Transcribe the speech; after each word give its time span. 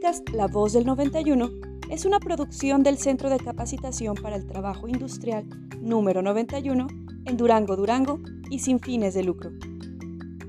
podcast 0.00 0.30
La 0.30 0.46
Voz 0.46 0.72
del 0.72 0.86
91 0.86 1.50
es 1.90 2.06
una 2.06 2.20
producción 2.20 2.82
del 2.82 2.96
Centro 2.96 3.28
de 3.28 3.38
Capacitación 3.38 4.14
para 4.14 4.36
el 4.36 4.46
Trabajo 4.46 4.88
Industrial 4.88 5.44
número 5.78 6.22
91 6.22 6.86
en 7.26 7.36
Durango, 7.36 7.76
Durango 7.76 8.18
y 8.48 8.60
sin 8.60 8.80
fines 8.80 9.12
de 9.12 9.24
lucro. 9.24 9.50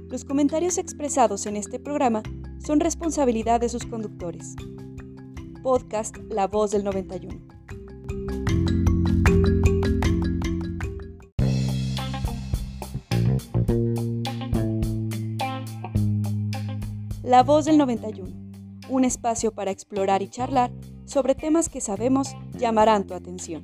Los 0.10 0.24
comentarios 0.24 0.78
expresados 0.78 1.46
en 1.48 1.58
este 1.58 1.80
programa 1.80 2.24
son 2.66 2.80
responsabilidad 2.80 3.60
de 3.60 3.68
sus 3.68 3.86
conductores. 3.86 4.56
Podcast 5.64 6.16
La 6.30 6.48
Voz 6.48 6.72
del 6.72 6.86
91. 6.86 7.38
La 17.24 17.44
Voz 17.44 17.66
del 17.66 17.78
91 17.78 18.41
un 18.92 19.06
espacio 19.06 19.54
para 19.54 19.72
explorar 19.72 20.22
y 20.22 20.30
charlar 20.30 20.70
sobre 21.06 21.34
temas 21.34 21.70
que 21.70 21.80
sabemos 21.80 22.36
llamarán 22.52 23.08
tu 23.08 23.14
atención. 23.14 23.64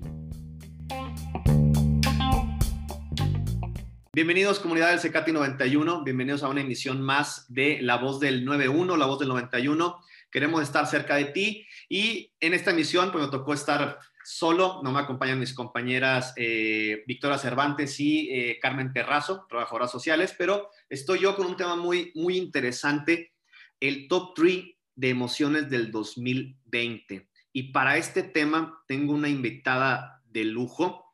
Bienvenidos 4.13 4.59
comunidad 4.59 4.91
del 4.91 4.99
Secati 4.99 5.33
91, 5.33 6.03
bienvenidos 6.03 6.43
a 6.43 6.47
una 6.47 6.61
emisión 6.61 7.01
más 7.01 7.45
de 7.49 7.79
La 7.81 7.97
Voz 7.97 8.21
del 8.21 8.45
91, 8.45 8.95
La 8.95 9.05
Voz 9.05 9.19
del 9.19 9.27
91. 9.27 10.01
Queremos 10.31 10.63
estar 10.63 10.87
cerca 10.87 11.17
de 11.17 11.25
ti 11.25 11.67
y 11.89 12.33
en 12.39 12.53
esta 12.53 12.71
emisión 12.71 13.11
pues 13.11 13.25
me 13.25 13.29
tocó 13.29 13.53
estar 13.53 13.99
solo, 14.23 14.79
no 14.81 14.91
me 14.93 14.99
acompañan 14.99 15.39
mis 15.39 15.53
compañeras 15.53 16.33
eh, 16.37 17.03
Victoria 17.05 17.37
Cervantes 17.37 17.99
y 17.99 18.29
eh, 18.31 18.59
Carmen 18.61 18.93
Terrazo, 18.93 19.45
trabajadoras 19.49 19.91
sociales, 19.91 20.33
pero 20.37 20.69
estoy 20.89 21.19
yo 21.19 21.35
con 21.35 21.47
un 21.47 21.57
tema 21.57 21.75
muy, 21.75 22.13
muy 22.15 22.37
interesante, 22.37 23.33
el 23.79 24.07
top 24.07 24.33
3 24.35 24.76
de 24.97 25.09
emociones 25.09 25.69
del 25.69 25.91
2020. 25.91 27.29
Y 27.53 27.71
para 27.71 27.95
este 27.97 28.23
tema 28.23 28.83
tengo 28.87 29.13
una 29.13 29.29
invitada 29.29 30.21
de 30.25 30.43
lujo. 30.43 31.05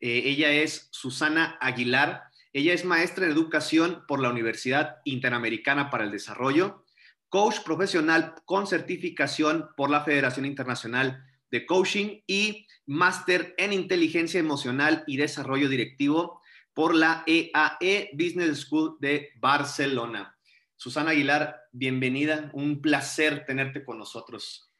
Eh, 0.00 0.22
ella 0.26 0.52
es 0.52 0.88
Susana 0.90 1.56
Aguilar. 1.60 2.24
Ella 2.52 2.74
es 2.74 2.84
maestra 2.84 3.24
en 3.24 3.32
educación 3.32 4.04
por 4.06 4.20
la 4.20 4.30
Universidad 4.30 4.96
Interamericana 5.04 5.88
para 5.88 6.04
el 6.04 6.10
Desarrollo, 6.10 6.84
coach 7.28 7.60
profesional 7.64 8.34
con 8.44 8.66
certificación 8.66 9.68
por 9.76 9.90
la 9.90 10.02
Federación 10.04 10.44
Internacional 10.44 11.24
de 11.50 11.64
Coaching 11.64 12.20
y 12.26 12.66
máster 12.86 13.54
en 13.58 13.72
inteligencia 13.72 14.40
emocional 14.40 15.04
y 15.06 15.16
desarrollo 15.16 15.68
directivo 15.68 16.40
por 16.74 16.94
la 16.94 17.22
EAE 17.26 17.78
e 17.80 18.10
Business 18.14 18.60
School 18.60 18.96
de 19.00 19.30
Barcelona. 19.36 20.37
Susana 20.78 21.10
Aguilar, 21.10 21.64
bienvenida. 21.72 22.52
Un 22.54 22.80
placer 22.80 23.44
tenerte 23.44 23.84
con 23.84 23.98
nosotros. 23.98 24.72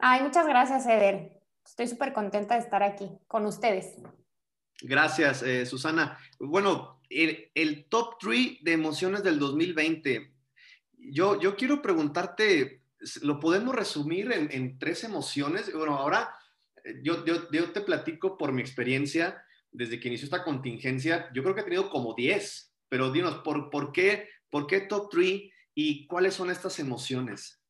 Ay, 0.00 0.20
muchas 0.20 0.48
gracias, 0.48 0.84
Eder. 0.84 1.40
Estoy 1.64 1.86
súper 1.86 2.12
contenta 2.12 2.54
de 2.54 2.60
estar 2.60 2.82
aquí 2.82 3.08
con 3.28 3.46
ustedes. 3.46 3.94
Gracias, 4.82 5.44
eh, 5.44 5.64
Susana. 5.64 6.18
Bueno, 6.40 7.00
el, 7.08 7.86
top 7.88 8.18
3 8.18 8.64
de 8.64 8.72
emociones 8.72 9.22
del 9.22 9.38
2020. 9.38 10.34
Yo, 10.98 11.40
yo 11.40 11.54
quiero 11.54 11.80
preguntarte, 11.80 12.82
¿lo 13.22 13.38
podemos 13.38 13.76
resumir 13.76 14.32
en, 14.32 14.76
tres 14.80 15.04
emociones? 15.04 15.72
Bueno, 15.72 15.96
ahora 15.96 16.34
eh, 16.82 16.98
yo, 17.00 17.24
yo, 17.24 17.48
yo, 17.52 17.70
te 17.70 17.82
platico 17.82 18.36
por 18.36 18.50
mi 18.50 18.60
experiencia 18.60 19.40
desde 19.70 20.00
que 20.00 20.08
inició 20.08 20.24
esta 20.24 20.42
contingencia. 20.42 21.30
Yo 21.32 21.44
creo 21.44 21.54
que 21.54 21.60
he 21.60 21.64
tenido 21.64 21.90
como 21.90 22.12
10, 22.14 22.74
pero 22.88 23.12
dinos, 23.12 23.36
¿por, 23.44 23.70
por 23.70 23.92
qué 23.92 24.33
¿Por 24.54 24.68
qué 24.68 24.82
top 24.82 25.08
3 25.10 25.50
y 25.74 26.06
cuáles 26.06 26.34
son 26.34 26.48
estas 26.48 26.78
emociones? 26.78 27.60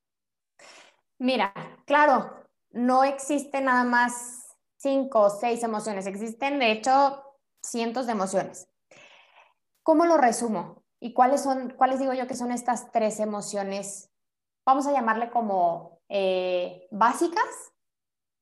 Mira, 1.18 1.54
claro, 1.86 2.44
no 2.72 3.04
existe 3.04 3.62
nada 3.62 3.84
más 3.84 4.54
cinco 4.76 5.20
o 5.20 5.30
seis 5.30 5.62
emociones, 5.62 6.04
existen 6.04 6.58
de 6.58 6.72
hecho 6.72 7.24
cientos 7.62 8.04
de 8.04 8.12
emociones. 8.12 8.68
¿Cómo 9.82 10.04
lo 10.04 10.18
resumo? 10.18 10.84
¿Y 11.00 11.14
cuáles 11.14 11.42
son, 11.42 11.70
cuáles 11.70 12.00
digo 12.00 12.12
yo 12.12 12.26
que 12.26 12.36
son 12.36 12.52
estas 12.52 12.92
tres 12.92 13.18
emociones? 13.18 14.10
Vamos 14.66 14.86
a 14.86 14.92
llamarle 14.92 15.30
como 15.30 16.02
eh, 16.10 16.86
básicas 16.90 17.72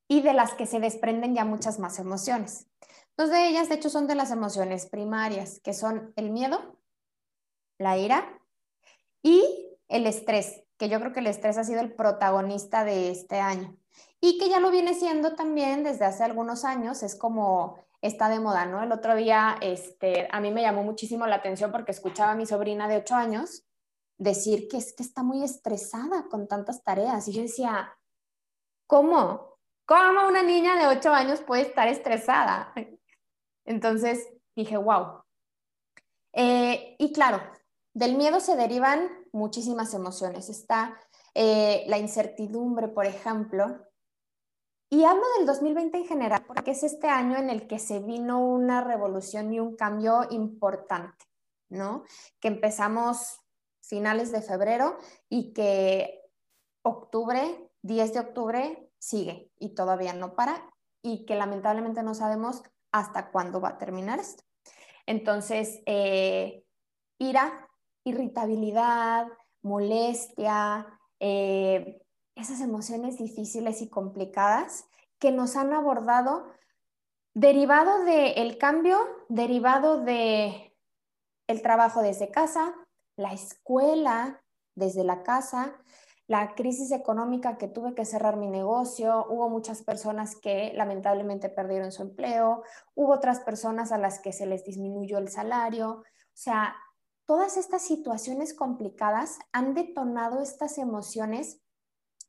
y 0.09 0.21
de 0.21 0.35
las 0.35 0.55
que 0.55 0.67
se 0.67 0.81
desprenden 0.81 1.37
ya 1.37 1.45
muchas 1.45 1.79
más 1.79 2.01
emociones. 2.01 2.67
Dos 3.17 3.31
de 3.31 3.47
ellas, 3.47 3.69
de 3.69 3.77
hecho, 3.77 3.89
son 3.89 4.09
de 4.09 4.17
las 4.17 4.33
emociones 4.33 4.87
primarias, 4.87 5.61
que 5.63 5.75
son 5.75 6.13
el 6.17 6.33
miedo, 6.33 6.82
la 7.79 7.97
ira 7.99 8.41
y 9.23 9.77
el 9.89 10.07
estrés, 10.07 10.63
que 10.79 10.89
yo 10.89 10.99
creo 11.01 11.13
que 11.13 11.21
el 11.21 11.27
estrés 11.27 11.59
ha 11.59 11.65
sido 11.65 11.81
el 11.81 11.95
protagonista 11.95 12.85
de 12.85 13.11
este 13.11 13.41
año 13.41 13.77
y 14.21 14.39
que 14.39 14.49
ya 14.49 14.61
lo 14.61 14.71
viene 14.71 14.95
siendo 14.95 15.35
también 15.35 15.85
desde 15.85 16.05
hace 16.05 16.25
algunos 16.25 16.65
años, 16.65 17.03
es 17.03 17.17
como 17.17 17.77
está 18.01 18.29
de 18.29 18.41
moda, 18.41 18.67
¿no? 18.67 18.83
El 18.83 18.93
otro 18.93 19.15
día 19.15 19.57
este, 19.61 20.29
a 20.31 20.41
mí 20.41 20.51
me 20.51 20.63
llamó 20.63 20.83
muchísimo 20.83 21.27
la 21.27 21.37
atención 21.37 21.71
porque 21.71 21.93
escuchaba 21.93 22.33
a 22.33 22.37
mi 22.37 22.47
sobrina 22.47 22.89
de 22.89 22.99
8 22.99 23.15
años 23.15 23.65
decir 24.19 24.69
que 24.69 24.77
es 24.77 24.93
que 24.93 25.03
está 25.03 25.23
muy 25.23 25.43
estresada 25.43 26.29
con 26.29 26.49
tantas 26.49 26.83
tareas 26.83 27.27
y 27.29 27.33
yo 27.33 27.43
decía, 27.43 27.97
¿cómo? 28.87 29.59
¿Cómo 29.87 30.29
una 30.29 30.43
niña 30.43 30.77
de 30.77 30.87
8 30.87 31.13
años 31.13 31.41
puede 31.41 31.63
estar 31.63 31.89
estresada? 31.89 32.73
Entonces 33.65 34.29
dije, 34.55 34.77
wow. 34.77 35.23
Eh, 36.33 36.97
y 36.99 37.13
claro, 37.13 37.41
del 37.95 38.17
miedo 38.17 38.41
se 38.41 38.57
derivan 38.57 39.11
muchísimas 39.33 39.95
emociones. 39.95 40.49
Está 40.49 40.99
eh, 41.35 41.85
la 41.89 41.99
incertidumbre, 41.99 42.89
por 42.89 43.07
ejemplo. 43.07 43.87
Y 44.91 45.05
hablo 45.05 45.23
del 45.39 45.47
2020 45.47 45.99
en 45.99 46.05
general 46.07 46.45
porque 46.47 46.73
es 46.73 46.83
este 46.83 47.09
año 47.09 47.39
en 47.39 47.49
el 47.49 47.67
que 47.67 47.79
se 47.79 48.01
vino 48.01 48.45
una 48.45 48.83
revolución 48.83 49.53
y 49.53 49.59
un 49.59 49.75
cambio 49.75 50.27
importante, 50.31 51.25
¿no? 51.71 52.05
Que 52.41 52.49
empezamos 52.49 53.41
finales 53.81 54.33
de 54.33 54.43
febrero 54.43 54.99
y 55.31 55.53
que 55.55 56.21
octubre, 56.83 57.71
10 57.83 58.13
de 58.13 58.21
octubre, 58.21 58.91
sigue 58.99 59.51
y 59.59 59.75
todavía 59.75 60.13
no 60.13 60.35
para 60.35 60.71
y 61.03 61.25
que 61.25 61.35
lamentablemente 61.35 62.03
no 62.03 62.15
sabemos 62.15 62.63
hasta 62.93 63.31
cuándo 63.31 63.61
va 63.61 63.71
a 63.71 63.79
terminar 63.79 64.21
esto. 64.21 64.45
Entonces, 65.07 65.81
eh, 65.87 66.65
ira, 67.19 67.69
irritabilidad, 68.05 69.27
molestia, 69.63 70.87
eh, 71.21 72.03
esas 72.35 72.61
emociones 72.61 73.19
difíciles 73.19 73.83
y 73.83 73.89
complicadas 73.89 74.87
que 75.19 75.31
nos 75.31 75.57
han 75.57 75.73
abordado 75.73 76.47
derivado 77.35 78.05
del 78.05 78.59
cambio, 78.59 78.99
derivado 79.29 80.03
de 80.03 80.77
el 81.47 81.63
trabajo 81.63 82.03
desde 82.03 82.31
casa, 82.31 82.75
la 83.17 83.33
escuela 83.33 84.43
desde 84.75 85.05
la 85.05 85.23
casa, 85.23 85.77
la 86.27 86.55
crisis 86.55 86.93
económica 86.93 87.59
que 87.59 87.69
tuve 87.69 87.95
que 87.95 88.05
cerrar 88.05 88.37
mi 88.37 88.49
negocio, 88.49 89.27
hubo 89.29 89.49
muchas 89.49 89.83
personas 89.83 90.37
que 90.37 90.73
lamentablemente 90.75 91.49
perdieron 91.49 91.93
su 91.93 92.03
empleo, 92.03 92.63
hubo 92.95 93.13
otras 93.13 93.41
personas 93.41 93.93
a 93.93 93.99
las 93.99 94.19
que 94.21 94.33
se 94.33 94.47
les 94.47 94.65
disminuyó 94.65 95.19
el 95.19 95.29
salario, 95.29 95.91
o 95.91 96.05
sea, 96.33 96.75
todas 97.33 97.57
estas 97.57 97.81
situaciones 97.81 98.53
complicadas 98.53 99.39
han 99.53 99.73
detonado 99.73 100.43
estas 100.43 100.77
emociones 100.77 101.63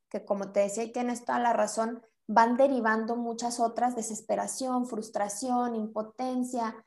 que, 0.07 0.23
como 0.23 0.53
te 0.53 0.61
decía, 0.61 0.83
y 0.83 0.93
tienes 0.93 1.25
toda 1.25 1.39
la 1.39 1.51
razón, 1.51 2.01
van 2.25 2.55
derivando 2.55 3.17
muchas 3.17 3.59
otras, 3.59 3.97
desesperación, 3.97 4.85
frustración, 4.87 5.75
impotencia, 5.75 6.85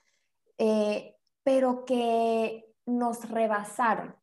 eh, 0.57 1.15
pero 1.43 1.85
que 1.85 2.75
nos 2.87 3.29
rebasaron, 3.29 4.17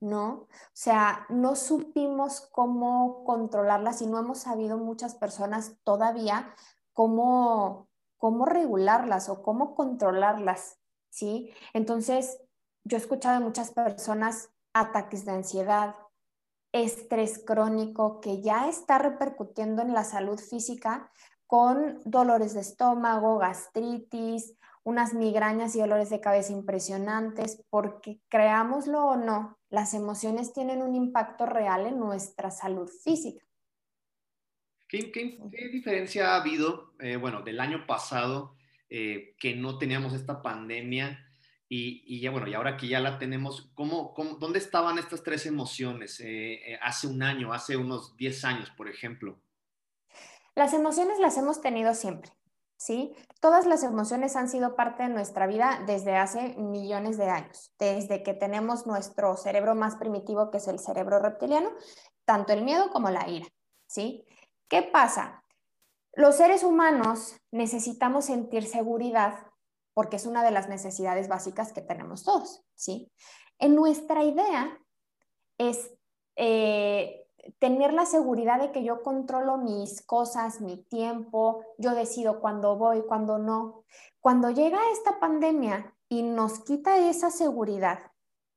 ¿no? 0.00 0.28
O 0.28 0.48
sea, 0.72 1.26
no 1.28 1.54
supimos 1.54 2.48
cómo 2.50 3.24
controlarlas 3.24 4.00
y 4.00 4.06
no 4.06 4.18
hemos 4.18 4.38
sabido 4.38 4.78
muchas 4.78 5.14
personas 5.14 5.76
todavía 5.84 6.54
cómo, 6.94 7.90
cómo 8.16 8.46
regularlas 8.46 9.28
o 9.28 9.42
cómo 9.42 9.74
controlarlas, 9.74 10.80
¿sí? 11.10 11.52
Entonces, 11.74 12.40
yo 12.86 12.96
he 12.96 13.00
escuchado 13.00 13.40
de 13.40 13.44
muchas 13.44 13.72
personas 13.72 14.50
ataques 14.72 15.24
de 15.24 15.32
ansiedad, 15.32 15.96
estrés 16.70 17.42
crónico 17.44 18.20
que 18.20 18.42
ya 18.42 18.68
está 18.68 18.98
repercutiendo 18.98 19.82
en 19.82 19.92
la 19.92 20.04
salud 20.04 20.38
física 20.38 21.10
con 21.48 22.00
dolores 22.04 22.54
de 22.54 22.60
estómago, 22.60 23.38
gastritis, 23.38 24.54
unas 24.84 25.14
migrañas 25.14 25.74
y 25.74 25.80
dolores 25.80 26.10
de 26.10 26.20
cabeza 26.20 26.52
impresionantes, 26.52 27.60
porque 27.70 28.20
creámoslo 28.28 29.04
o 29.04 29.16
no, 29.16 29.58
las 29.68 29.92
emociones 29.92 30.52
tienen 30.52 30.80
un 30.80 30.94
impacto 30.94 31.44
real 31.44 31.86
en 31.86 31.98
nuestra 31.98 32.52
salud 32.52 32.88
física. 33.02 33.44
¿Qué, 34.86 35.10
diferencia 35.72 36.34
ha 36.34 36.40
habido, 36.40 36.92
eh, 37.00 37.16
bueno, 37.16 37.42
del 37.42 37.58
año 37.58 37.84
pasado, 37.84 38.54
eh, 38.88 39.34
que 39.40 39.56
no 39.56 39.76
teníamos 39.78 40.12
esta 40.12 40.40
pandemia 40.40 41.26
Y, 41.68 42.20
ya 42.20 42.30
bueno, 42.30 42.46
y 42.46 42.54
ahora 42.54 42.76
que 42.76 42.86
ya 42.86 43.00
la 43.00 43.18
tenemos, 43.18 43.70
¿cómo, 43.74 44.14
dónde 44.38 44.58
estaban 44.58 44.98
estas 44.98 45.22
tres 45.22 45.46
emociones 45.46 46.20
eh, 46.20 46.74
eh, 46.74 46.78
hace 46.80 47.08
un 47.08 47.22
año, 47.22 47.52
hace 47.52 47.76
unos 47.76 48.16
10 48.16 48.44
años, 48.44 48.70
por 48.70 48.88
ejemplo? 48.88 49.36
Las 50.54 50.72
emociones 50.72 51.18
las 51.18 51.36
hemos 51.36 51.60
tenido 51.60 51.92
siempre, 51.94 52.30
¿sí? 52.76 53.16
Todas 53.40 53.66
las 53.66 53.82
emociones 53.82 54.36
han 54.36 54.48
sido 54.48 54.76
parte 54.76 55.02
de 55.02 55.08
nuestra 55.08 55.48
vida 55.48 55.82
desde 55.86 56.16
hace 56.16 56.54
millones 56.56 57.18
de 57.18 57.28
años, 57.28 57.72
desde 57.78 58.22
que 58.22 58.32
tenemos 58.32 58.86
nuestro 58.86 59.36
cerebro 59.36 59.74
más 59.74 59.96
primitivo, 59.96 60.52
que 60.52 60.58
es 60.58 60.68
el 60.68 60.78
cerebro 60.78 61.18
reptiliano, 61.18 61.70
tanto 62.24 62.52
el 62.52 62.62
miedo 62.62 62.90
como 62.90 63.10
la 63.10 63.28
ira, 63.28 63.46
¿sí? 63.86 64.24
¿Qué 64.68 64.82
pasa? 64.82 65.42
Los 66.12 66.36
seres 66.36 66.62
humanos 66.62 67.36
necesitamos 67.50 68.26
sentir 68.26 68.66
seguridad 68.66 69.45
porque 69.96 70.16
es 70.16 70.26
una 70.26 70.44
de 70.44 70.50
las 70.50 70.68
necesidades 70.68 71.26
básicas 71.26 71.72
que 71.72 71.80
tenemos 71.80 72.22
todos, 72.22 72.62
¿sí? 72.74 73.10
En 73.58 73.74
nuestra 73.74 74.24
idea 74.24 74.78
es 75.56 75.90
eh, 76.36 77.26
tener 77.58 77.94
la 77.94 78.04
seguridad 78.04 78.60
de 78.60 78.72
que 78.72 78.84
yo 78.84 79.02
controlo 79.02 79.56
mis 79.56 80.04
cosas, 80.04 80.60
mi 80.60 80.84
tiempo, 80.84 81.64
yo 81.78 81.94
decido 81.94 82.42
cuándo 82.42 82.76
voy, 82.76 83.04
cuándo 83.08 83.38
no. 83.38 83.84
Cuando 84.20 84.50
llega 84.50 84.78
esta 84.92 85.18
pandemia 85.18 85.96
y 86.10 86.24
nos 86.24 86.62
quita 86.62 86.98
esa 86.98 87.30
seguridad 87.30 88.12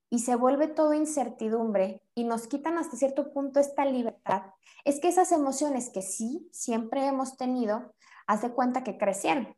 y 0.10 0.20
se 0.20 0.36
vuelve 0.36 0.68
todo 0.68 0.94
incertidumbre 0.94 2.04
y 2.16 2.26
nos 2.26 2.48
quitan 2.48 2.78
hasta 2.78 2.98
cierto 2.98 3.32
punto 3.32 3.62
esta 3.62 3.86
libertad, 3.86 4.42
es 4.84 5.00
que 5.00 5.08
esas 5.08 5.32
emociones 5.32 5.90
que 5.90 6.02
sí 6.02 6.50
siempre 6.52 7.08
hemos 7.08 7.38
tenido, 7.38 7.96
hace 8.28 8.52
cuenta 8.52 8.84
que 8.84 8.98
crecieron. 8.98 9.56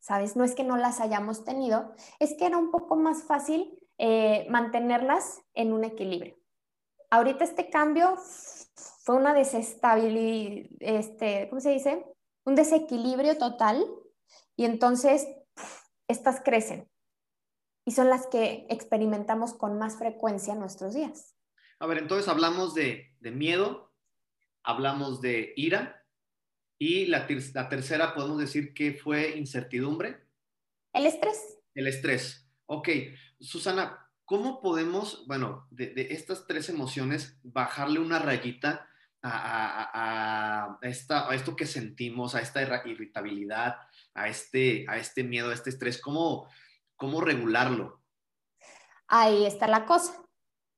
¿Sabes? 0.00 0.34
No 0.34 0.44
es 0.44 0.54
que 0.54 0.64
no 0.64 0.76
las 0.76 1.00
hayamos 1.00 1.44
tenido, 1.44 1.94
es 2.18 2.34
que 2.38 2.46
era 2.46 2.56
un 2.56 2.70
poco 2.70 2.96
más 2.96 3.22
fácil 3.24 3.78
eh, 3.98 4.46
mantenerlas 4.48 5.42
en 5.54 5.72
un 5.72 5.84
equilibrio. 5.84 6.36
Ahorita 7.10 7.44
este 7.44 7.70
cambio 7.70 8.16
fue 9.04 9.16
una 9.16 9.34
desestabilidad, 9.34 10.70
este, 10.80 11.48
¿cómo 11.50 11.60
se 11.60 11.70
dice? 11.70 12.04
Un 12.44 12.54
desequilibrio 12.54 13.36
total 13.36 13.84
y 14.56 14.64
entonces 14.64 15.26
estas 16.08 16.40
crecen 16.40 16.88
y 17.84 17.92
son 17.92 18.08
las 18.08 18.26
que 18.26 18.66
experimentamos 18.68 19.54
con 19.54 19.78
más 19.78 19.98
frecuencia 19.98 20.52
en 20.52 20.60
nuestros 20.60 20.94
días. 20.94 21.34
A 21.78 21.86
ver, 21.86 21.98
entonces 21.98 22.28
hablamos 22.28 22.74
de, 22.74 23.16
miedo, 23.20 23.92
hablamos 24.62 25.20
de 25.20 25.52
ira 25.56 25.99
y 26.80 27.04
la, 27.06 27.26
la, 27.52 27.68
tercera 27.68 28.14
podemos 28.14 28.38
decir 28.38 28.72
que 28.72 28.94
fue 28.94 29.36
incertidumbre. 29.36 30.24
El 30.94 31.04
estrés. 31.04 31.58
El 31.74 31.86
estrés. 31.86 32.48
Ok, 32.64 32.88
Susana, 33.38 34.10
¿cómo 34.24 34.62
podemos, 34.62 35.26
bueno, 35.26 35.68
de, 35.70 35.92
estas 36.10 36.46
tres 36.46 36.70
emociones, 36.70 37.38
bajarle 37.42 38.00
una 38.00 38.18
rayita 38.18 38.88
a, 39.22 40.78
esta, 40.80 41.30
a, 41.30 41.34
esto 41.34 41.54
que 41.54 41.66
sentimos, 41.66 42.34
a 42.34 42.40
esta 42.40 42.62
irritabilidad, 42.86 43.76
a 44.14 44.28
este, 44.28 44.86
a 44.88 44.96
este 44.96 45.22
miedo, 45.22 45.50
a 45.50 45.54
este 45.54 45.68
estrés? 45.68 46.00
¿Cómo, 46.00 46.48
cómo 46.96 47.20
regularlo? 47.20 48.00
Ahí 49.06 49.44
está 49.44 49.68
la 49.68 49.84
cosa. 49.84 50.24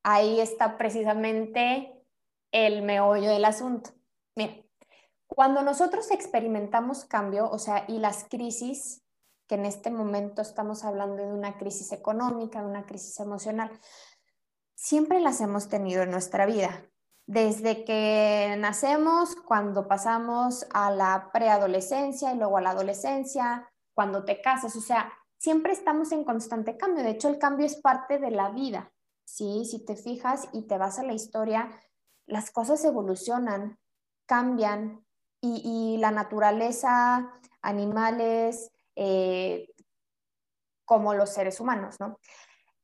Ahí 0.02 0.40
está 0.40 0.76
precisamente 0.78 1.92
el 2.50 2.82
meollo 2.82 3.30
del 3.30 3.44
asunto. 3.44 3.90
Mira, 4.34 4.61
cuando 5.34 5.62
nosotros 5.62 6.10
experimentamos 6.10 7.04
cambio, 7.04 7.50
o 7.50 7.58
sea, 7.58 7.84
y 7.88 7.98
las 7.98 8.24
crisis 8.24 9.02
que 9.48 9.56
en 9.56 9.64
este 9.64 9.90
momento 9.90 10.42
estamos 10.42 10.84
hablando 10.84 11.16
de 11.16 11.32
una 11.32 11.58
crisis 11.58 11.92
económica, 11.92 12.60
de 12.60 12.66
una 12.66 12.86
crisis 12.86 13.18
emocional, 13.20 13.70
siempre 14.74 15.20
las 15.20 15.40
hemos 15.40 15.68
tenido 15.68 16.02
en 16.02 16.10
nuestra 16.10 16.46
vida. 16.46 16.84
Desde 17.26 17.84
que 17.84 18.56
nacemos, 18.58 19.36
cuando 19.36 19.86
pasamos 19.86 20.66
a 20.72 20.90
la 20.90 21.30
preadolescencia 21.32 22.32
y 22.32 22.38
luego 22.38 22.58
a 22.58 22.62
la 22.62 22.70
adolescencia, 22.70 23.70
cuando 23.94 24.24
te 24.24 24.40
casas, 24.40 24.74
o 24.76 24.80
sea, 24.80 25.12
siempre 25.38 25.72
estamos 25.72 26.12
en 26.12 26.24
constante 26.24 26.76
cambio. 26.76 27.04
De 27.04 27.10
hecho, 27.10 27.28
el 27.28 27.38
cambio 27.38 27.66
es 27.66 27.76
parte 27.76 28.18
de 28.18 28.30
la 28.30 28.50
vida. 28.50 28.92
¿sí? 29.24 29.64
Si 29.64 29.84
te 29.84 29.96
fijas 29.96 30.48
y 30.52 30.66
te 30.66 30.78
vas 30.78 30.98
a 30.98 31.04
la 31.04 31.12
historia, 31.12 31.70
las 32.26 32.50
cosas 32.50 32.84
evolucionan, 32.84 33.78
cambian 34.26 35.04
y, 35.42 35.60
y 35.64 35.98
la 35.98 36.10
naturaleza, 36.10 37.30
animales, 37.60 38.70
eh, 38.96 39.68
como 40.86 41.12
los 41.14 41.30
seres 41.30 41.60
humanos, 41.60 42.00
¿no? 42.00 42.18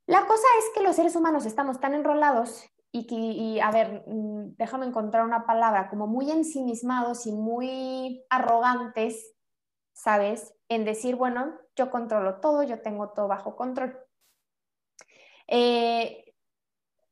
La 0.07 0.27
cosa 0.27 0.47
es 0.59 0.65
que 0.75 0.83
los 0.83 0.97
seres 0.97 1.17
humanos 1.17 1.47
estamos 1.47 1.81
tan 1.81 1.95
enrolados 1.95 2.65
y 2.91 3.07
que, 3.07 3.61
a 3.63 3.71
ver, 3.71 4.05
mm, 4.07 4.57
déjame 4.57 4.87
encontrar 4.87 5.25
una 5.25 5.47
palabra, 5.47 5.89
como 5.89 6.07
muy 6.07 6.31
ensimismados 6.31 7.27
y 7.27 7.33
muy 7.33 8.25
arrogantes, 8.31 9.35
¿sabes? 9.93 10.55
En 10.69 10.85
decir, 10.85 11.17
bueno, 11.17 11.59
yo 11.77 11.91
controlo 11.91 12.41
todo, 12.41 12.63
yo 12.63 12.81
tengo 12.81 13.11
todo 13.11 13.29
bajo 13.29 13.55
control. 13.55 13.99
Eh, 15.47 16.28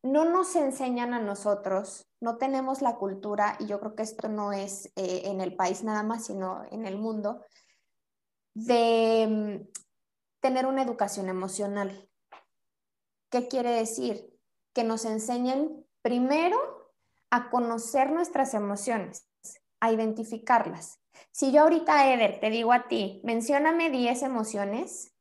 no 0.06 0.24
nos 0.24 0.54
enseñan 0.56 1.14
a 1.14 1.20
nosotros, 1.20 2.06
no 2.20 2.36
tenemos 2.38 2.80
la 2.82 2.96
cultura, 2.96 3.56
y 3.58 3.66
yo 3.66 3.80
creo 3.80 3.94
que 3.94 4.02
esto 4.02 4.28
no 4.28 4.52
es 4.52 4.86
eh, 4.96 5.22
en 5.24 5.40
el 5.40 5.54
país 5.54 5.82
nada 5.82 6.02
más, 6.02 6.26
sino 6.26 6.64
en 6.70 6.86
el 6.86 6.96
mundo, 6.96 7.42
de 8.54 9.26
mm, 9.28 9.78
tener 10.40 10.66
una 10.66 10.82
educación 10.82 11.28
emocional. 11.28 12.08
¿Qué 13.30 13.48
quiere 13.48 13.70
decir? 13.70 14.32
Que 14.72 14.84
nos 14.84 15.04
enseñen 15.04 15.84
primero 16.02 16.92
a 17.30 17.50
conocer 17.50 18.10
nuestras 18.12 18.54
emociones, 18.54 19.28
a 19.80 19.92
identificarlas. 19.92 21.00
Si 21.32 21.52
yo 21.52 21.62
ahorita, 21.62 22.12
Eder, 22.12 22.38
te 22.40 22.50
digo 22.50 22.72
a 22.72 22.86
ti, 22.88 23.20
mencióname 23.24 23.90
10 23.90 24.22
emociones, 24.22 25.14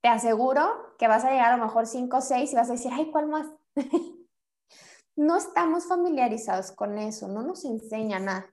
te 0.00 0.08
aseguro 0.08 0.94
que 0.98 1.08
vas 1.08 1.24
a 1.24 1.30
llegar 1.30 1.52
a 1.52 1.56
lo 1.56 1.64
mejor 1.64 1.86
5 1.86 2.16
o 2.16 2.20
6 2.20 2.52
y 2.52 2.56
vas 2.56 2.68
a 2.68 2.72
decir, 2.72 2.90
ay, 2.92 3.10
¿cuál 3.10 3.28
más? 3.28 3.46
no 5.16 5.36
estamos 5.36 5.86
familiarizados 5.86 6.72
con 6.72 6.98
eso, 6.98 7.28
no 7.28 7.42
nos 7.42 7.64
enseña 7.64 8.18
nada. 8.18 8.52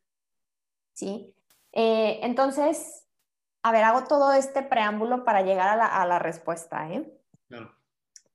¿Sí? 0.94 1.34
Eh, 1.72 2.20
entonces, 2.24 3.08
a 3.64 3.72
ver, 3.72 3.84
hago 3.84 4.06
todo 4.06 4.34
este 4.34 4.64
preámbulo 4.64 5.24
para 5.24 5.42
llegar 5.42 5.80
a 5.80 6.06
la, 6.06 6.20
respuesta, 6.20 6.90
¿eh? 6.90 7.12
Claro. 7.48 7.76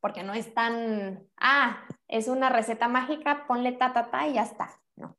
Porque 0.00 0.22
no 0.22 0.34
es 0.34 0.52
tan, 0.54 1.28
ah, 1.36 1.84
es 2.08 2.28
una 2.28 2.48
receta 2.48 2.88
mágica, 2.88 3.46
ponle 3.46 3.72
ta, 3.72 3.92
ta, 3.92 4.10
ta 4.10 4.26
y 4.28 4.34
ya 4.34 4.42
está. 4.42 4.80
No. 4.96 5.16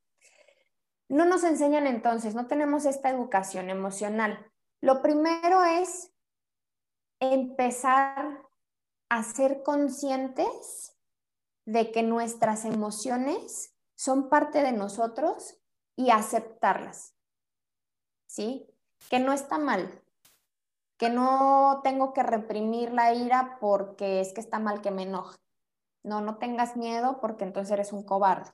No 1.10 1.26
nos 1.26 1.44
enseñan 1.44 1.88
entonces, 1.88 2.36
no 2.36 2.48
tenemos 2.48 2.86
esta 2.86 3.10
educación 3.10 3.70
emocional. 3.70 4.52
Lo 4.82 5.02
primero 5.02 5.64
es 5.64 6.14
empezar 7.20 8.42
a 9.10 9.24
ser 9.24 9.64
conscientes 9.64 10.93
de 11.66 11.92
que 11.92 12.04
nuestras 12.04 12.66
emociones 12.66 13.74
son 13.96 14.30
parte 14.30 14.64
de 14.64 14.72
nosotros 14.72 15.58
y 15.96 16.10
aceptarlas. 16.10 17.16
¿Sí? 18.28 18.68
Que 19.10 19.20
no 19.20 19.32
está 19.32 19.58
mal, 19.58 20.02
que 20.98 21.10
no 21.10 21.82
tengo 21.84 22.14
que 22.14 22.24
reprimir 22.24 22.92
la 22.92 23.14
ira 23.14 23.58
porque 23.60 24.22
es 24.22 24.34
que 24.34 24.42
está 24.42 24.60
mal 24.60 24.82
que 24.82 24.92
me 24.92 25.04
enoje. 25.04 25.38
No, 26.04 26.22
no 26.22 26.38
tengas 26.38 26.76
miedo 26.76 27.20
porque 27.22 27.44
entonces 27.44 27.72
eres 27.72 27.94
un 27.94 28.04
cobarde. 28.04 28.52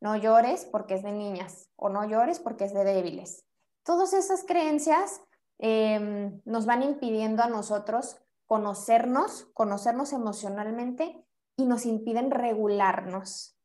No 0.00 0.16
llores 0.16 0.64
porque 0.64 0.94
es 0.94 1.02
de 1.02 1.12
niñas 1.12 1.70
o 1.76 1.88
no 1.88 2.04
llores 2.04 2.40
porque 2.40 2.64
es 2.64 2.74
de 2.74 2.84
débiles. 2.84 3.44
Todas 3.82 4.12
esas 4.12 4.44
creencias 4.44 5.20
em, 5.58 6.40
nos 6.44 6.66
van 6.66 6.82
impidiendo 6.82 7.42
a 7.42 7.48
nosotros 7.48 8.16
conocernos, 8.46 9.46
conocernos 9.54 10.12
emocionalmente 10.12 11.24
y 11.58 11.66
nos 11.66 11.84
impiden 11.86 12.30
regularnos 12.30 13.58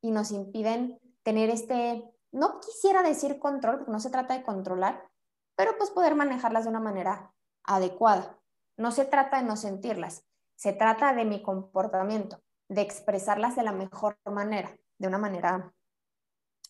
y 0.00 0.12
nos 0.12 0.30
impiden 0.30 1.00
tener 1.24 1.50
este, 1.50 2.08
no 2.30 2.60
quisiera 2.60 3.02
decir 3.02 3.40
control, 3.40 3.78
porque 3.78 3.92
no 3.92 4.00
se 4.00 4.10
trata 4.10 4.34
de 4.34 4.44
controlar, 4.44 5.10
pero 5.56 5.76
pues 5.76 5.90
poder 5.90 6.14
manejarlas 6.14 6.64
de 6.64 6.70
una 6.70 6.80
manera 6.80 7.34
adecuada. 7.64 8.38
No 8.76 8.92
se 8.92 9.04
trata 9.04 9.38
de 9.38 9.42
no 9.42 9.56
sentirlas, 9.56 10.24
se 10.54 10.72
trata 10.72 11.14
de 11.14 11.24
mi 11.24 11.42
comportamiento, 11.42 12.40
de 12.68 12.80
expresarlas 12.80 13.56
de 13.56 13.64
la 13.64 13.72
mejor 13.72 14.16
manera, 14.24 14.78
de 14.98 15.08
una 15.08 15.18
manera 15.18 15.74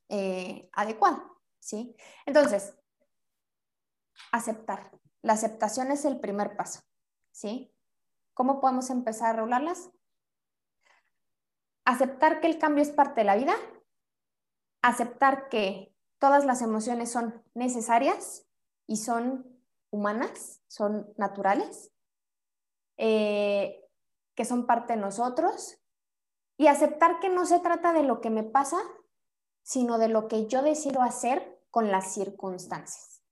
eh, 0.08 0.70
adecuada, 0.72 1.22
¿sí? 1.60 1.94
Entonces, 2.24 2.74
aceptar. 4.32 4.90
La 5.20 5.34
aceptación 5.34 5.90
es 5.90 6.06
el 6.06 6.18
primer 6.18 6.56
paso, 6.56 6.80
¿sí? 7.30 7.74
¿Cómo 8.32 8.58
podemos 8.60 8.88
empezar 8.88 9.34
a 9.34 9.36
regularlas? 9.36 9.90
Aceptar 11.84 12.40
que 12.40 12.46
el 12.46 12.58
cambio 12.58 12.82
es 12.82 12.90
parte 12.90 13.22
de 13.22 13.24
la 13.24 13.36
vida, 13.36 13.54
aceptar 14.82 15.48
que 15.48 15.94
todas 16.18 16.44
las 16.44 16.62
emociones 16.62 17.10
son 17.10 17.42
necesarias 17.54 18.46
y 18.86 18.96
son 18.98 19.60
humanas, 19.90 20.62
son 20.68 21.12
naturales. 21.16 21.92
eh, 22.98 23.82
que 24.34 24.44
son 24.44 24.66
parte 24.66 24.94
de 24.94 25.00
nosotros 25.00 25.78
y 26.56 26.66
aceptar 26.66 27.20
que 27.20 27.28
no 27.28 27.44
se 27.46 27.60
trata 27.60 27.92
de 27.92 28.02
lo 28.02 28.20
que 28.20 28.30
me 28.30 28.44
pasa, 28.44 28.78
sino 29.62 29.98
de 29.98 30.08
lo 30.08 30.28
que 30.28 30.46
yo 30.46 30.62
decido 30.62 31.02
hacer 31.02 31.60
con 31.70 31.90
las 31.90 32.14
circunstancias. 32.14 33.22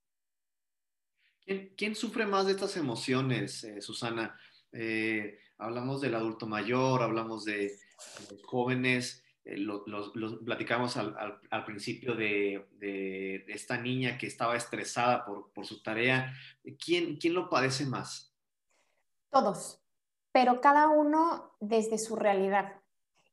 ¿Quién, 1.76 1.96
sufre 1.96 2.26
más 2.26 2.46
de 2.46 2.52
estas 2.52 2.76
emociones, 2.76 3.64
eh, 3.64 3.80
Susana? 3.80 4.38
Eh, 4.72 5.38
hablamos 5.58 6.00
del 6.00 6.14
adulto 6.14 6.46
mayor, 6.46 7.02
hablamos 7.02 7.44
de, 7.44 7.76
jóvenes, 8.44 9.24
eh, 9.44 9.56
los, 9.56 10.12
platicamos 10.44 10.96
al, 10.96 11.64
principio 11.64 12.14
de, 12.14 13.44
esta 13.48 13.78
niña 13.78 14.18
que 14.18 14.26
estaba 14.26 14.56
estresada 14.56 15.24
por, 15.24 15.66
su 15.66 15.82
tarea. 15.82 16.32
¿Quién, 16.84 17.16
¿Quién 17.16 17.34
lo 17.34 17.48
padece 17.48 17.86
más? 17.86 18.34
Todos, 19.30 19.80
pero 20.32 20.60
cada 20.60 20.88
uno 20.88 21.56
desde 21.60 21.98
su 21.98 22.16
realidad. 22.16 22.80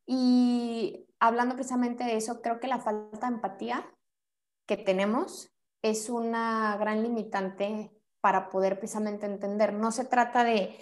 Y 0.05 1.07
hablando 1.19 1.55
precisamente 1.55 2.03
de 2.03 2.15
eso, 2.15 2.41
creo 2.41 2.59
que 2.59 2.67
la 2.67 2.79
falta 2.79 3.27
de 3.27 3.36
empatía 3.36 3.91
que 4.65 4.77
tenemos 4.77 5.51
es 5.81 6.09
una 6.09 6.77
gran 6.77 7.03
limitante 7.03 7.91
para 8.21 8.50
poder 8.50 8.79
precisamente 8.79 9.25
entender. 9.25 9.74
No 9.74 9.91
se 9.91 10.05
trata 10.05 10.43
de 10.43 10.77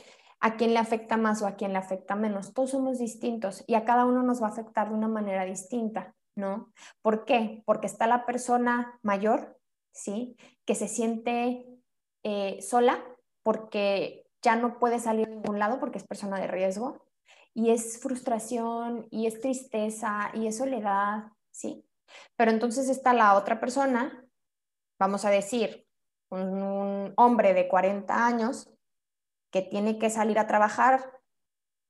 a 0.46 0.58
quién 0.58 0.76
le 0.76 0.80
afecta 0.80 1.18
más 1.18 1.42
o 1.42 1.48
a 1.48 1.56
quién 1.56 1.74
le 1.74 1.80
afecta 1.80 2.16
menos. 2.16 2.54
Todos 2.54 2.70
somos 2.70 3.00
distintos 3.00 3.64
y 3.66 3.74
a 3.74 3.84
cada 3.84 4.06
uno 4.06 4.22
nos 4.22 4.44
va 4.44 4.46
a 4.46 4.52
afectar 4.52 4.90
de 4.90 4.94
una 4.94 5.08
manera 5.08 5.44
distinta, 5.44 6.14
¿no? 6.36 6.72
¿Por 7.02 7.26
qué? 7.26 7.64
Porque 7.66 7.88
está 7.88 8.06
la 8.06 8.28
persona 8.28 9.00
mayor, 9.02 9.60
¿sí? 9.92 10.38
Que 10.64 10.76
se 10.76 10.88
siente 10.88 11.66
eh, 12.22 12.62
sola 12.62 13.04
porque 13.42 14.28
ya 14.44 14.56
no 14.56 14.78
puede 14.78 15.00
salir 15.00 15.26
a 15.26 15.32
ningún 15.32 15.58
lado 15.58 15.80
porque 15.80 15.98
es 15.98 16.06
persona 16.06 16.40
de 16.40 16.46
riesgo 16.46 17.04
y 17.56 17.72
es 17.72 18.00
frustración 18.00 19.08
y 19.10 19.26
es 19.26 19.42
tristeza 19.42 20.30
y 20.36 20.46
es 20.46 20.58
soledad, 20.58 21.24
¿sí? 21.50 21.84
Pero 22.36 22.52
entonces 22.52 22.88
está 22.90 23.16
la 23.16 23.34
otra 23.34 23.60
persona, 23.60 24.24
vamos 25.00 25.26
a 25.26 25.32
decir, 25.32 25.88
un, 26.30 27.14
hombre 27.18 27.56
de 27.56 27.68
40 27.68 28.28
años 28.28 28.70
que 29.56 29.62
tiene 29.62 29.98
que 29.98 30.10
salir 30.10 30.38
a 30.38 30.48
trabajar 30.48 31.14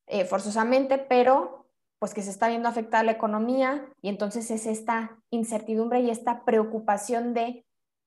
eh, 0.05 0.23
forzosamente, 0.25 0.99
pero 0.99 1.65
pues 1.97 2.13
que 2.13 2.21
se 2.21 2.29
está 2.29 2.47
viendo 2.47 2.69
afectada 2.69 3.01
la 3.01 3.13
economía 3.13 3.91
y 4.03 4.09
entonces 4.09 4.51
es 4.51 4.67
esta 4.67 5.17
incertidumbre 5.31 5.99
y 6.01 6.11
esta 6.11 6.45
preocupación 6.45 7.33
de 7.33 7.65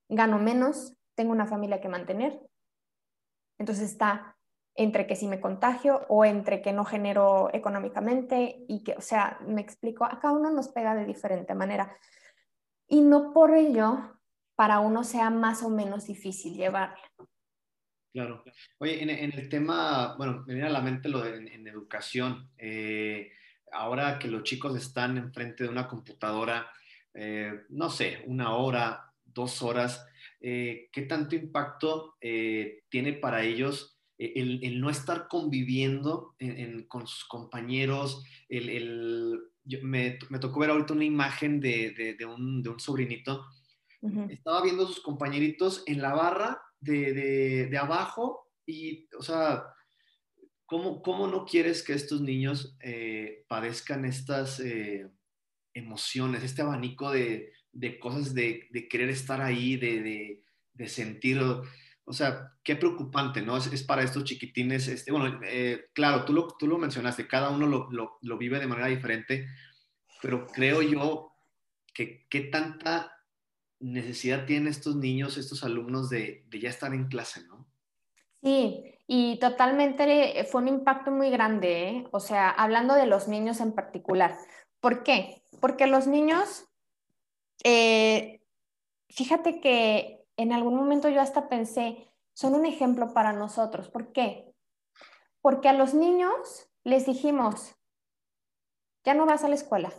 gano 0.08 0.38
menos, 0.38 0.96
tengo 1.16 1.32
una 1.32 1.48
familia 1.48 1.80
que 1.80 1.88
mantener. 1.88 2.40
Entonces 3.58 3.90
está 3.90 4.36
entre 4.76 5.08
que 5.08 5.16
si 5.16 5.26
me 5.26 5.40
contagio 5.40 6.06
o 6.08 6.24
entre 6.24 6.62
que 6.62 6.72
no 6.72 6.84
genero 6.84 7.50
económicamente 7.52 8.64
y 8.68 8.84
que, 8.84 8.92
o 8.92 9.00
sea, 9.00 9.40
me 9.44 9.60
explico, 9.60 10.04
a 10.04 10.20
cada 10.20 10.34
uno 10.34 10.52
nos 10.52 10.68
pega 10.68 10.94
de 10.94 11.04
diferente 11.04 11.56
manera. 11.56 11.96
Y 12.86 13.00
no 13.00 13.32
por 13.32 13.56
ello 13.56 14.20
para 14.54 14.78
uno 14.78 15.02
sea 15.02 15.30
más 15.30 15.64
o 15.64 15.68
menos 15.68 16.06
difícil 16.06 16.54
llevarlo. 16.54 17.02
Claro. 18.12 18.42
Oye, 18.78 19.02
en, 19.02 19.10
el 19.10 19.48
tema, 19.48 20.16
bueno, 20.16 20.44
me 20.46 20.54
viene 20.54 20.68
a 20.68 20.72
la 20.72 20.80
mente 20.80 21.08
lo 21.08 21.20
de 21.20 21.36
en, 21.36 21.68
educación. 21.68 22.50
Eh, 22.56 23.30
ahora 23.70 24.18
que 24.18 24.28
los 24.28 24.44
chicos 24.44 24.76
están 24.76 25.18
enfrente 25.18 25.64
de 25.64 25.70
una 25.70 25.86
computadora, 25.86 26.70
eh, 27.14 27.64
no 27.68 27.90
sé, 27.90 28.22
una 28.26 28.54
hora, 28.54 29.12
dos 29.24 29.62
horas, 29.62 30.06
eh, 30.40 30.88
¿qué 30.90 31.02
tanto 31.02 31.36
impacto 31.36 32.16
tiene 32.20 33.12
para 33.14 33.42
ellos 33.42 33.98
el, 34.16 34.80
no 34.80 34.90
estar 34.90 35.28
conviviendo 35.28 36.34
con 36.88 37.06
sus 37.06 37.24
compañeros, 37.26 38.24
el, 38.48 39.38
me, 39.82 40.18
tocó 40.40 40.60
ver 40.60 40.70
ahorita 40.70 40.94
una 40.94 41.04
imagen 41.04 41.60
de, 41.60 42.16
un, 42.26 42.64
sobrinito, 42.78 43.44
estaba 44.30 44.62
viendo 44.62 44.84
a 44.84 44.88
sus 44.88 45.00
compañeritos 45.00 45.82
en 45.86 46.00
la 46.00 46.14
barra 46.14 46.62
de, 46.80 47.78
abajo 47.80 48.48
y, 48.66 49.08
o 49.16 49.22
sea, 49.22 49.64
¿cómo, 50.66 51.02
¿cómo, 51.02 51.26
no 51.26 51.44
quieres 51.44 51.82
que 51.82 51.94
estos 51.94 52.20
niños 52.20 52.76
eh, 52.80 53.44
padezcan 53.48 54.04
estas 54.04 54.60
eh, 54.60 55.10
emociones, 55.74 56.42
este 56.42 56.62
abanico 56.62 57.10
de, 57.10 57.52
cosas 58.00 58.34
de, 58.34 58.68
querer 58.90 59.10
estar 59.10 59.40
ahí, 59.40 59.76
de, 59.76 60.42
sentir... 60.86 61.40
O 62.10 62.14
sea, 62.14 62.54
qué 62.64 62.74
preocupante, 62.74 63.42
¿no? 63.42 63.58
Es, 63.58 63.82
para 63.82 64.02
estos 64.02 64.24
chiquitines, 64.24 64.88
este, 64.88 65.12
bueno, 65.12 65.40
eh, 65.44 65.90
claro, 65.92 66.24
tú 66.24 66.32
lo, 66.32 66.48
tú 66.58 66.66
lo 66.66 66.78
mencionaste, 66.78 67.28
cada 67.28 67.50
uno 67.50 67.66
lo, 67.66 68.38
vive 68.38 68.58
de 68.58 68.66
manera 68.66 68.86
diferente, 68.86 69.46
pero 70.22 70.46
creo 70.46 70.80
yo 70.80 71.32
que 71.92 72.26
qué 72.30 72.40
tanta 72.40 73.17
necesidad 73.80 74.46
tienen 74.46 74.68
estos 74.68 74.96
niños, 74.96 75.36
estos 75.36 75.64
alumnos 75.64 76.10
de, 76.10 76.44
ya 76.50 76.68
estar 76.68 76.92
en 76.94 77.08
clase, 77.08 77.46
¿no? 77.46 77.66
Sí, 78.42 78.94
y 79.06 79.38
totalmente 79.38 80.44
fue 80.50 80.62
un 80.62 80.68
impacto 80.68 81.10
muy 81.10 81.30
grande, 81.30 81.88
¿eh? 81.88 82.08
o 82.12 82.20
sea, 82.20 82.50
hablando 82.50 82.94
de 82.94 83.06
los 83.06 83.26
niños 83.26 83.60
en 83.60 83.72
particular. 83.72 84.36
¿Por 84.80 85.02
qué? 85.02 85.42
Porque 85.60 85.86
los 85.86 86.06
niños, 86.06 86.66
eh, 87.64 88.40
fíjate 89.08 89.60
que 89.60 90.24
en 90.36 90.52
algún 90.52 90.76
momento 90.76 91.08
yo 91.08 91.20
hasta 91.20 91.48
pensé, 91.48 92.08
son 92.32 92.54
un 92.54 92.64
ejemplo 92.64 93.12
para 93.12 93.32
nosotros. 93.32 93.88
¿Por 93.88 94.12
qué? 94.12 94.54
Porque 95.40 95.68
a 95.68 95.72
los 95.72 95.94
niños 95.94 96.70
les 96.84 97.06
dijimos, 97.06 97.74
ya 99.04 99.14
no 99.14 99.26
vas 99.26 99.42
a 99.42 99.48
la 99.48 99.56
escuela. 99.56 99.92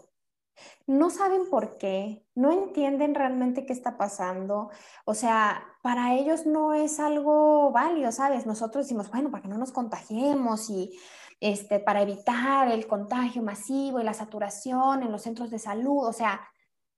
No 0.87 1.09
saben 1.09 1.49
por 1.49 1.77
qué, 1.77 2.25
no 2.35 2.51
entienden 2.51 3.15
realmente 3.15 3.65
qué 3.65 3.73
está 3.73 3.97
pasando. 3.97 4.69
O 5.05 5.13
sea, 5.13 5.63
para 5.81 6.15
ellos 6.15 6.45
no 6.45 6.73
es 6.73 6.99
algo 6.99 7.71
válido, 7.71 8.11
¿sabes? 8.11 8.45
Nosotros 8.45 8.85
decimos, 8.85 9.09
bueno, 9.11 9.31
para 9.31 9.43
que 9.43 9.49
no 9.49 9.57
nos 9.57 9.71
contagiemos 9.71 10.69
y 10.69 10.97
este, 11.39 11.79
para 11.79 12.01
evitar 12.01 12.69
el 12.69 12.87
contagio 12.87 13.41
masivo 13.41 13.99
y 13.99 14.03
la 14.03 14.13
saturación 14.13 15.03
en 15.03 15.11
los 15.11 15.21
centros 15.21 15.51
de 15.51 15.59
salud. 15.59 16.07
O 16.07 16.13
sea, 16.13 16.41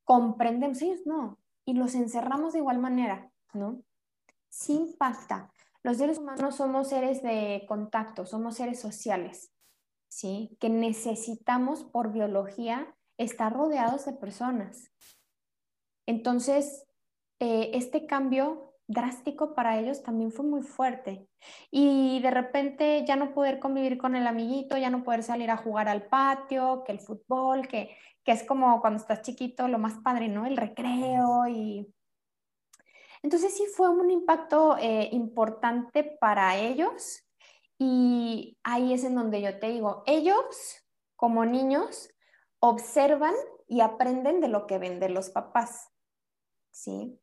comprendemos, 0.04 0.82
ellos 0.82 1.02
no. 1.06 1.40
Y 1.66 1.74
los 1.74 1.96
encerramos 1.96 2.54
de 2.54 2.60
igual 2.60 2.80
manera. 2.80 3.32
¿no? 3.54 3.84
Sí 4.50 4.74
impacta. 4.74 5.52
Los 5.84 5.98
seres 5.98 6.20
humanos 6.20 6.56
somos 6.56 6.90
seres 6.90 7.24
de 7.24 7.66
contacto, 7.68 8.26
somos 8.26 8.56
seres 8.56 8.80
sociales, 8.80 9.52
¿sí? 10.08 10.56
Que 10.60 10.70
necesitamos 10.70 11.84
por 11.84 12.12
biología 12.12 12.96
estar 13.18 13.54
rodeados 13.54 14.06
de 14.06 14.14
personas. 14.14 14.92
Entonces, 16.06 16.88
eh, 17.40 17.72
este 17.74 18.06
cambio 18.06 18.76
drástico 18.88 19.56
para 19.56 19.80
ellos 19.80 20.04
también 20.04 20.32
fue 20.32 20.46
muy 20.46 20.62
fuerte. 20.62 21.28
Y 21.72 22.20
de 22.22 22.32
repente 22.32 23.06
ya 23.08 23.16
no 23.16 23.34
poder 23.34 23.60
convivir 23.60 23.98
con 23.98 24.16
el 24.16 24.28
amiguito, 24.28 24.78
ya 24.78 24.90
no 24.90 25.04
poder 25.04 25.24
salir 25.24 25.50
a 25.50 25.58
jugar 25.58 25.88
al 25.88 26.08
patio, 26.08 26.84
que 26.86 26.92
el 26.92 27.00
fútbol, 27.00 27.68
que, 27.68 27.96
que 28.24 28.32
es 28.32 28.44
como 28.44 28.82
cuando 28.82 29.00
estás 29.00 29.22
chiquito 29.22 29.68
lo 29.68 29.80
más 29.80 30.00
padre, 30.04 30.28
¿no? 30.28 30.46
El 30.46 30.58
recreo 30.58 31.48
y 31.48 31.94
entonces 33.24 33.56
sí 33.56 33.66
fue 33.76 33.90
un 33.90 34.10
impacto 34.10 34.78
eh, 34.78 35.10
importante 35.12 36.04
para 36.04 36.58
ellos 36.58 37.24
y 37.78 38.58
ahí 38.64 38.94
es 38.94 39.04
en 39.04 39.16
donde 39.16 39.42
yo 39.42 39.60
te 39.60 39.70
digo, 39.70 40.04
ellos 40.06 40.84
como 41.16 41.46
niños 41.46 42.10
observan 42.62 43.34
y 43.68 43.82
aprenden 43.82 44.40
de 44.40 44.48
lo 44.48 44.68
que 44.68 44.78
ven 44.78 45.00
de 45.00 45.10
los 45.10 45.30
papás, 45.30 45.90
¿sí? 46.70 47.20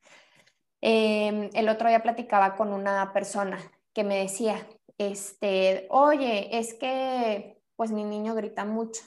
Em, 0.80 1.50
el 1.54 1.68
otro 1.68 1.88
día 1.88 2.02
platicaba 2.02 2.57
con 2.57 2.73
una 2.73 3.12
persona 3.12 3.59
que 3.95 4.04
me 4.04 4.18
decía, 4.18 4.68
este, 4.99 5.87
oye, 5.90 6.59
es 6.59 6.75
que 6.75 7.62
pues 7.76 7.92
mi 7.92 8.04
niño 8.04 8.35
grita 8.35 8.64
mucho. 8.64 9.02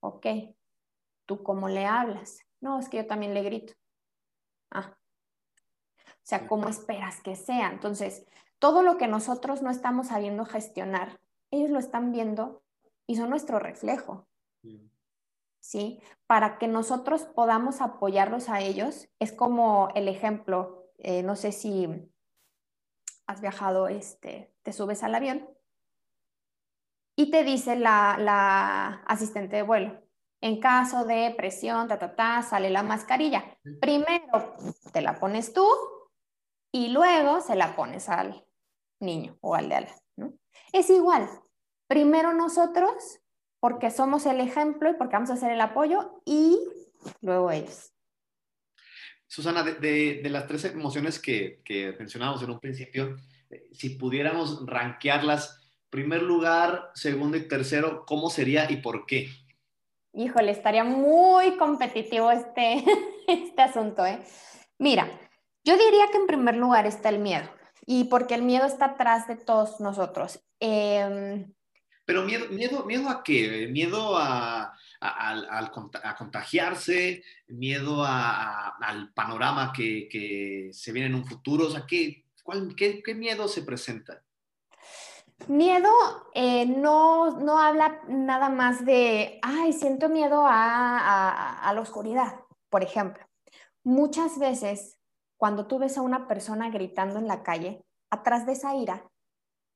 Ok, 0.00 0.26
¿tú 1.26 1.42
cómo 1.42 1.68
le 1.68 1.86
hablas? 1.86 2.40
No, 2.60 2.78
es 2.78 2.88
que 2.88 2.98
yo 2.98 3.06
también 3.06 3.34
le 3.34 3.42
grito. 3.42 3.74
Ah, 4.70 4.96
o 5.98 6.24
sea, 6.24 6.46
¿cómo 6.46 6.68
esperas 6.68 7.20
que 7.20 7.36
sea? 7.36 7.70
Entonces, 7.70 8.24
todo 8.58 8.82
lo 8.82 8.96
que 8.96 9.08
nosotros 9.08 9.60
no 9.60 9.70
estamos 9.70 10.08
sabiendo 10.08 10.46
gestionar, 10.46 11.20
ellos 11.50 11.70
lo 11.70 11.78
están 11.78 12.12
viendo 12.12 12.62
y 13.06 13.16
son 13.16 13.28
nuestro 13.28 13.58
reflejo. 13.58 14.26
¿Sí? 14.62 14.88
Para 16.26 16.58
que 16.58 16.68
nosotros 16.68 17.22
podamos 17.22 17.80
apoyarlos 17.80 18.48
a 18.48 18.60
ellos, 18.60 19.08
es 19.18 19.32
como 19.32 19.90
el 19.94 20.08
ejemplo, 20.08 20.90
eh, 20.98 21.22
no 21.22 21.36
sé 21.36 21.52
si 21.52 21.88
has 23.26 23.40
viajado, 23.40 23.88
este, 23.88 24.52
te 24.62 24.72
subes 24.72 25.02
al 25.02 25.14
avión 25.14 25.48
y 27.16 27.30
te 27.30 27.44
dice 27.44 27.76
la, 27.76 28.16
la 28.18 29.02
asistente 29.06 29.56
de 29.56 29.62
vuelo, 29.62 30.02
en 30.40 30.60
caso 30.60 31.04
de 31.04 31.32
presión, 31.36 31.86
ta, 31.88 31.98
ta, 31.98 32.16
ta, 32.16 32.42
sale 32.42 32.70
la 32.70 32.82
mascarilla. 32.82 33.44
Primero 33.80 34.56
te 34.92 35.00
la 35.00 35.18
pones 35.20 35.52
tú 35.52 35.66
y 36.72 36.88
luego 36.88 37.40
se 37.40 37.54
la 37.54 37.76
pones 37.76 38.08
al 38.08 38.44
niño 39.00 39.36
o 39.40 39.54
al 39.54 39.68
de 39.68 39.74
al 39.76 39.88
¿no? 40.16 40.32
Es 40.72 40.90
igual, 40.90 41.28
primero 41.86 42.32
nosotros, 42.32 43.20
porque 43.62 43.92
somos 43.92 44.26
el 44.26 44.40
ejemplo 44.40 44.90
y 44.90 44.94
porque 44.94 45.12
vamos 45.12 45.30
a 45.30 45.34
hacer 45.34 45.52
el 45.52 45.60
apoyo, 45.60 46.20
y 46.24 46.58
luego 47.20 47.52
ellos. 47.52 47.92
Susana, 49.28 49.62
de, 49.62 50.20
las 50.24 50.48
tres 50.48 50.64
emociones 50.64 51.20
que, 51.20 51.62
que 51.64 51.94
mencionábamos 51.96 52.42
en 52.42 52.50
un 52.50 52.58
principio, 52.58 53.16
eh, 53.50 53.68
si 53.70 53.90
pudiéramos 53.90 54.66
rankearlas, 54.66 55.70
primer 55.90 56.22
lugar, 56.22 56.90
segundo 56.94 57.36
y 57.36 57.46
tercero, 57.46 58.04
¿cómo 58.04 58.30
sería 58.30 58.68
y 58.68 58.78
por 58.78 59.06
qué? 59.06 59.28
Híjole, 60.12 60.50
estaría 60.50 60.82
muy 60.82 61.56
competitivo 61.56 62.32
este, 62.32 62.84
este 63.28 63.62
asunto, 63.62 64.04
¿eh? 64.04 64.18
Mira, 64.78 65.06
yo 65.62 65.74
diría 65.74 66.08
que 66.10 66.18
en 66.18 66.26
primer 66.26 66.56
lugar 66.56 66.86
está 66.86 67.10
el 67.10 67.20
miedo, 67.20 67.48
y 67.86 68.04
porque 68.04 68.34
el 68.34 68.42
miedo 68.42 68.66
está 68.66 68.86
atrás 68.86 69.28
de 69.28 69.36
todos 69.36 69.78
nosotros. 69.78 70.44
Em, 70.58 71.54
Pero 72.04 72.22
miedo, 72.24 72.48
miedo, 72.48 72.84
miedo 72.84 73.08
a 73.08 73.22
qué? 73.22 73.68
Miedo 73.68 74.16
a, 74.16 74.74
a, 75.00 76.14
contagiarse, 76.16 77.22
miedo 77.48 78.04
al 78.04 79.12
panorama 79.14 79.72
que, 79.72 80.70
se 80.72 80.92
viene 80.92 81.08
en 81.08 81.14
un 81.14 81.26
futuro. 81.26 81.66
O 81.66 81.70
sea, 81.70 81.84
¿qué, 81.86 82.24
qué, 82.76 83.14
miedo 83.14 83.48
se 83.48 83.62
presenta? 83.62 84.22
Miedo 85.48 85.90
eh, 86.34 86.66
no, 86.66 87.38
no 87.40 87.58
habla 87.58 88.00
nada 88.08 88.48
más 88.48 88.84
de, 88.84 89.40
ay, 89.42 89.72
siento 89.72 90.08
miedo 90.08 90.44
a, 90.46 91.70
la 91.74 91.80
oscuridad, 91.80 92.40
por 92.68 92.82
ejemplo. 92.82 93.24
Muchas 93.84 94.38
veces, 94.38 94.98
cuando 95.36 95.66
tú 95.66 95.78
ves 95.78 95.98
a 95.98 96.02
una 96.02 96.28
persona 96.28 96.70
gritando 96.70 97.18
en 97.18 97.26
la 97.26 97.42
calle, 97.42 97.84
atrás 98.10 98.46
de 98.46 98.52
esa 98.52 98.76
ira, 98.76 99.08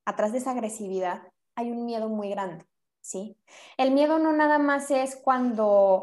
atrás 0.04 0.30
de 0.30 0.38
esa 0.38 0.52
agresividad, 0.52 1.22
hay 1.56 1.70
un 1.70 1.84
miedo 1.84 2.08
muy 2.08 2.30
grande. 2.30 2.64
¿sí? 3.06 3.38
El 3.76 3.92
miedo 3.92 4.18
no 4.18 4.32
nada 4.32 4.58
más 4.58 4.90
es 4.90 5.16
cuando 5.16 6.02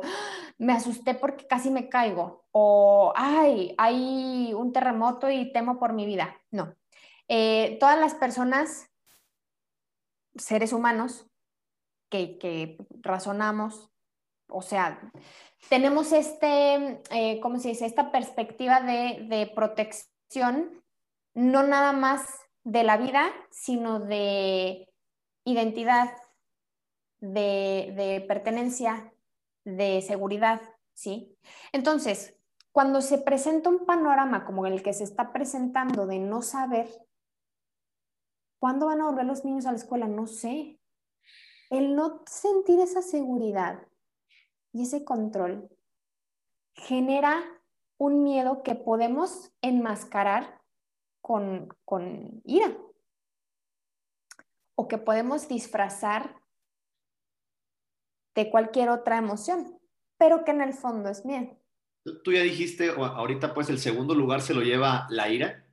me 0.58 0.74
asusté 0.74 1.14
porque 1.14 1.46
casi 1.48 1.70
me 1.70 1.90
caigo 1.90 2.46
o, 2.52 3.12
ay, 3.16 3.76
hay 3.78 4.54
un 4.54 4.72
terremoto 4.72 5.30
y 5.30 5.52
temo 5.52 5.80
por 5.80 5.94
mi 5.94 6.06
vida. 6.06 6.40
No. 6.52 6.76
Eh, 7.28 7.78
todas 7.80 8.00
las 8.00 8.14
personas, 8.16 8.90
seres 10.36 10.72
humanos, 10.72 11.28
que, 12.10 12.78
razonamos, 13.02 13.90
o 14.48 14.62
sea, 14.62 15.02
tenemos 15.68 16.12
este, 16.12 17.02
eh, 17.10 17.40
¿cómo 17.42 17.58
se 17.58 17.70
dice? 17.70 17.88
Esta 17.88 18.12
perspectiva 18.12 18.82
de, 18.82 19.26
de 19.28 19.52
protección, 19.56 20.84
no 21.34 21.64
nada 21.64 21.92
más 21.92 22.24
de 22.64 22.84
la 22.84 22.98
vida, 22.98 23.32
sino 23.50 24.00
de 24.00 24.93
identidad, 25.46 26.16
de, 27.32 28.26
pertenencia, 28.28 29.14
de 29.64 30.02
seguridad, 30.02 30.62
¿sí? 30.94 31.38
Entonces, 31.72 32.36
cuando 32.72 33.02
se 33.02 33.18
presenta 33.18 33.70
un 33.70 33.86
panorama 33.86 34.46
como 34.46 34.66
el 34.66 34.84
que 34.84 34.94
se 34.94 35.04
está 35.04 35.32
presentando 35.32 36.06
de 36.06 36.20
no 36.20 36.42
saber, 36.42 36.90
¿cuándo 38.60 38.88
van 38.88 39.02
a 39.02 39.06
volver 39.06 39.26
los 39.26 39.46
niños 39.46 39.66
a 39.66 39.72
la 39.72 39.78
escuela? 39.78 40.08
No 40.08 40.28
sé. 40.28 40.80
El 41.70 41.96
no 41.96 42.24
sentir 42.26 42.80
esa 42.80 43.02
seguridad 43.02 43.88
y 44.74 44.84
ese 44.84 45.06
control 45.06 45.70
genera 46.74 47.42
un 47.98 48.24
miedo 48.24 48.64
que 48.64 48.76
podemos 48.76 49.54
enmascarar 49.62 50.62
con, 51.22 51.70
con 51.86 52.42
ira 52.44 52.76
o 54.76 54.88
que 54.88 54.98
podemos 54.98 55.48
disfrazar 55.48 56.42
de 58.36 58.50
cualquier 58.50 58.90
otra 58.90 59.18
emoción, 59.18 59.80
pero 60.18 60.44
que 60.44 60.52
en 60.52 60.62
el 60.62 60.74
fondo 60.74 61.10
es 61.10 61.26
miedo. 61.26 61.56
Tú 62.24 62.34
ya 62.34 62.42
dijiste, 62.42 62.90
ahorita 62.90 63.54
pues 63.54 63.70
el 63.70 63.80
segundo 63.80 64.14
lugar 64.16 64.42
se 64.42 64.54
lo 64.54 64.62
lleva 64.62 65.08
la 65.10 65.30
ira. 65.30 65.66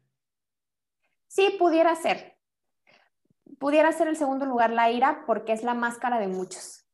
Sí, 1.26 1.56
pudiera 1.58 1.94
ser. 1.96 2.38
Pudiera 3.58 3.92
ser 3.92 4.08
el 4.08 4.16
segundo 4.16 4.46
lugar 4.46 4.70
la 4.70 4.90
ira 4.90 5.24
porque 5.26 5.52
es 5.52 5.62
la 5.62 5.74
máscara 5.74 6.20
de 6.20 6.28
muchos. 6.28 6.84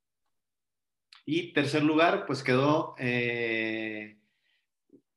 Y 1.25 1.53
tercer 1.53 1.83
lugar, 1.83 2.25
pues 2.27 2.43
quedó... 2.43 2.95
Eh, 2.99 4.19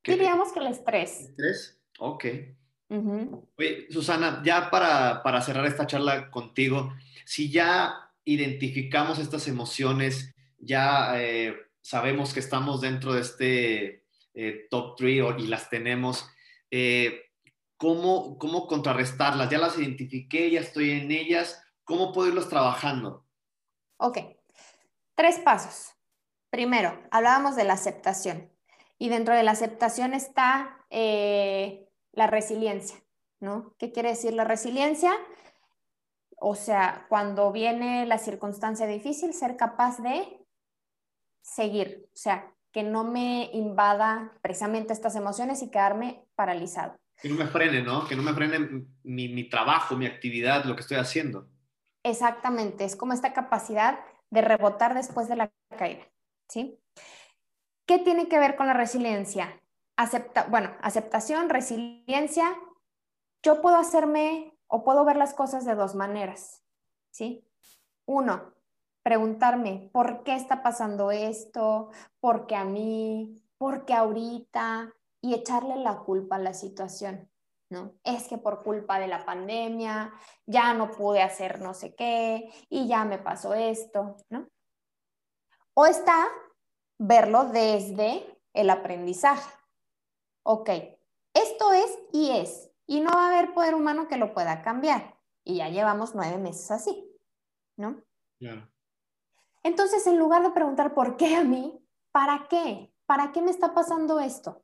Diríamos 0.03 0.51
que 0.51 0.59
el 0.59 0.67
estrés. 0.67 1.21
¿Estrés? 1.21 1.81
Ok. 1.99 2.25
Susana, 3.89 4.41
ya 4.43 4.69
para, 4.71 5.21
para 5.23 5.41
cerrar 5.41 5.65
esta 5.65 5.85
charla 5.85 6.31
contigo, 6.31 6.93
si 7.25 7.51
ya 7.51 8.11
identificamos 8.23 9.19
estas 9.19 9.47
emociones 9.47 10.35
ya 10.59 11.19
eh, 11.19 11.55
sabemos 11.81 12.33
que 12.33 12.39
estamos 12.39 12.81
dentro 12.81 13.13
de 13.13 13.21
este 13.21 14.05
eh, 14.33 14.67
top 14.69 14.95
3 14.97 15.35
y 15.39 15.47
las 15.47 15.69
tenemos. 15.69 16.29
Eh, 16.71 17.31
¿cómo, 17.77 18.37
¿Cómo 18.37 18.67
contrarrestarlas? 18.67 19.49
Ya 19.49 19.57
las 19.57 19.77
identifiqué, 19.77 20.51
ya 20.51 20.59
estoy 20.59 20.91
en 20.91 21.11
ellas. 21.11 21.63
¿Cómo 21.83 22.11
puedo 22.11 22.27
irlos 22.27 22.49
trabajando? 22.49 23.25
Ok, 23.97 24.19
tres 25.15 25.39
pasos. 25.39 25.95
Primero, 26.49 27.01
hablábamos 27.11 27.55
de 27.55 27.63
la 27.63 27.73
aceptación 27.73 28.51
y 28.97 29.09
dentro 29.09 29.35
de 29.35 29.43
la 29.43 29.51
aceptación 29.51 30.13
está 30.13 30.85
la 32.19 32.27
resiliencia, 32.27 32.97
¿no? 33.39 33.73
¿Qué 33.79 33.93
quiere 33.93 34.09
decir 34.09 34.33
la 34.33 34.43
resiliencia? 34.43 35.13
O 36.35 36.53
sea, 36.53 37.05
cuando 37.07 37.53
viene 37.53 38.05
la 38.05 38.17
circunstancia 38.17 38.85
difícil, 38.87 39.33
ser 39.33 39.55
capaz 39.55 39.99
de 39.99 40.45
seguir, 41.41 42.09
o 42.13 42.17
sea, 42.17 42.53
que 42.73 42.83
no 42.83 43.05
me 43.05 43.49
invada 43.53 44.33
precisamente 44.41 44.91
estas 44.91 45.15
emociones 45.15 45.63
y 45.63 45.71
quedarme 45.71 46.25
paralizado. 46.35 46.99
Que 47.21 47.29
no 47.29 47.35
me 47.35 47.47
frene, 47.47 47.81
¿no? 47.81 48.05
Que 48.05 48.17
no 48.17 48.21
me 48.21 48.33
frene 48.33 48.85
mi, 49.03 49.49
trabajo, 49.49 49.95
mi 49.95 50.05
actividad, 50.05 50.65
lo 50.65 50.75
que 50.75 50.81
estoy 50.81 50.97
haciendo. 50.97 51.47
Exactamente, 52.03 52.83
es 52.83 52.97
como 52.97 53.13
esta 53.13 53.31
capacidad 53.31 53.99
de 54.29 54.41
rebotar 54.41 54.93
después 54.93 55.29
de 55.29 55.37
la 55.37 55.51
caída, 55.77 56.05
¿sí? 56.49 56.77
¿Qué 57.85 57.97
tiene 57.99 58.27
que 58.27 58.39
ver 58.39 58.57
con 58.57 58.67
la 58.67 58.73
resiliencia? 58.73 59.58
Acepta, 59.99 60.45
bueno, 60.45 60.71
aceptación, 60.81 61.49
resiliencia. 61.49 62.57
Yo 63.43 63.61
puedo 63.61 63.75
hacerme 63.75 64.57
o 64.67 64.85
puedo 64.85 65.03
ver 65.03 65.17
las 65.17 65.33
cosas 65.33 65.65
de 65.65 65.75
dos 65.75 65.93
maneras, 65.93 66.63
¿sí? 67.11 67.45
Uno, 68.05 68.53
preguntarme, 69.03 69.89
¿por 69.91 70.23
qué 70.23 70.37
está 70.37 70.63
pasando 70.63 71.11
esto? 71.11 71.89
¿Por 72.21 72.47
qué 72.47 72.55
a 72.55 72.63
mí? 72.63 73.43
¿Por 73.57 73.83
qué 73.83 73.93
ahorita? 73.93 74.93
Y 75.19 75.33
echarle 75.33 75.75
la 75.75 75.97
culpa 75.97 76.37
a 76.37 76.39
la 76.39 76.53
situación, 76.53 77.29
¿no? 77.69 77.95
Es 78.05 78.29
que 78.29 78.37
por 78.37 78.63
culpa 78.63 78.99
de 78.99 79.07
la 79.07 79.25
pandemia 79.25 80.13
ya 80.45 80.73
no 80.73 80.91
pude 80.91 81.21
hacer 81.21 81.59
no 81.59 81.73
sé 81.73 81.93
qué 81.93 82.49
y 82.69 82.87
ya 82.87 83.03
me 83.03 83.17
pasó 83.17 83.53
esto, 83.53 84.15
¿no? 84.29 84.47
O 85.73 85.85
está 85.85 86.25
verlo 86.97 87.43
desde 87.43 88.39
el 88.53 88.69
aprendizaje. 88.69 89.58
Ok, 90.43 90.69
esto 91.33 91.73
es 91.73 91.99
y 92.11 92.31
es, 92.31 92.71
y 92.87 93.01
no 93.01 93.11
va 93.11 93.25
a 93.25 93.37
haber 93.37 93.53
poder 93.53 93.75
humano 93.75 94.07
que 94.07 94.17
lo 94.17 94.33
pueda 94.33 94.61
cambiar. 94.61 95.17
Y 95.43 95.57
ya 95.57 95.69
llevamos 95.69 96.15
nueve 96.15 96.37
meses 96.37 96.71
así, 96.71 97.09
¿no? 97.77 98.03
Entonces, 99.63 100.05
en 100.07 100.17
lugar 100.17 100.43
de 100.43 100.51
preguntar 100.51 100.93
por 100.93 101.17
qué 101.17 101.35
a 101.35 101.43
mí, 101.43 101.85
¿para 102.11 102.47
qué? 102.49 102.93
¿Para 103.05 103.31
qué 103.31 103.41
me 103.41 103.51
está 103.51 103.73
pasando 103.73 104.19
esto? 104.19 104.63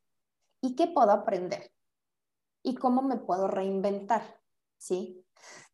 ¿Y 0.61 0.75
qué 0.75 0.87
puedo 0.87 1.11
aprender? 1.11 1.71
¿Y 2.63 2.75
cómo 2.75 3.01
me 3.01 3.17
puedo 3.17 3.47
reinventar? 3.47 4.41
¿Sí? 4.77 5.25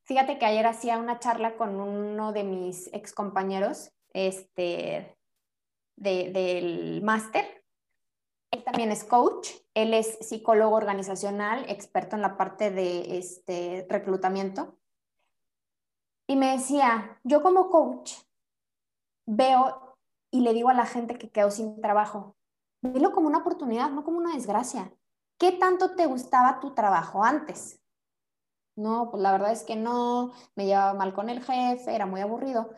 Fíjate 0.03 0.39
que 0.39 0.45
ayer 0.45 0.65
hacía 0.65 0.97
una 0.97 1.19
charla 1.19 1.55
con 1.55 1.79
uno 1.79 2.33
de 2.33 2.43
mis 2.43 2.87
ex 2.93 3.13
compañeros 3.13 3.93
este, 4.13 5.17
del 5.95 7.01
máster. 7.03 7.60
Él 8.51 8.63
también 8.63 8.91
es 8.91 9.05
coach, 9.05 9.49
él 9.73 9.93
es 9.93 10.17
psicólogo 10.19 10.75
organizacional, 10.75 11.65
experto 11.69 12.15
en 12.15 12.21
la 12.21 12.37
parte 12.37 12.69
de 12.69 13.17
este, 13.17 13.87
reclutamiento. 13.89 14.77
Y 16.27 16.35
me 16.35 16.51
decía, 16.51 17.19
yo 17.23 17.41
como 17.41 17.69
coach 17.69 18.13
veo 19.25 19.97
y 20.31 20.41
le 20.41 20.53
digo 20.53 20.69
a 20.69 20.73
la 20.73 20.85
gente 20.85 21.17
que 21.17 21.29
quedó 21.29 21.51
sin 21.51 21.81
trabajo, 21.81 22.35
velo 22.81 23.11
como 23.11 23.27
una 23.27 23.39
oportunidad, 23.39 23.89
no 23.89 24.03
como 24.03 24.17
una 24.17 24.33
desgracia. 24.33 24.93
¿Qué 25.37 25.53
tanto 25.53 25.95
te 25.95 26.05
gustaba 26.05 26.59
tu 26.59 26.73
trabajo 26.73 27.23
antes? 27.23 27.81
No, 28.75 29.09
pues 29.11 29.21
la 29.21 29.31
verdad 29.31 29.51
es 29.51 29.63
que 29.63 29.75
no, 29.75 30.31
me 30.55 30.65
llevaba 30.65 30.93
mal 30.93 31.13
con 31.13 31.29
el 31.29 31.43
jefe, 31.43 31.93
era 31.93 32.05
muy 32.05 32.21
aburrido. 32.21 32.69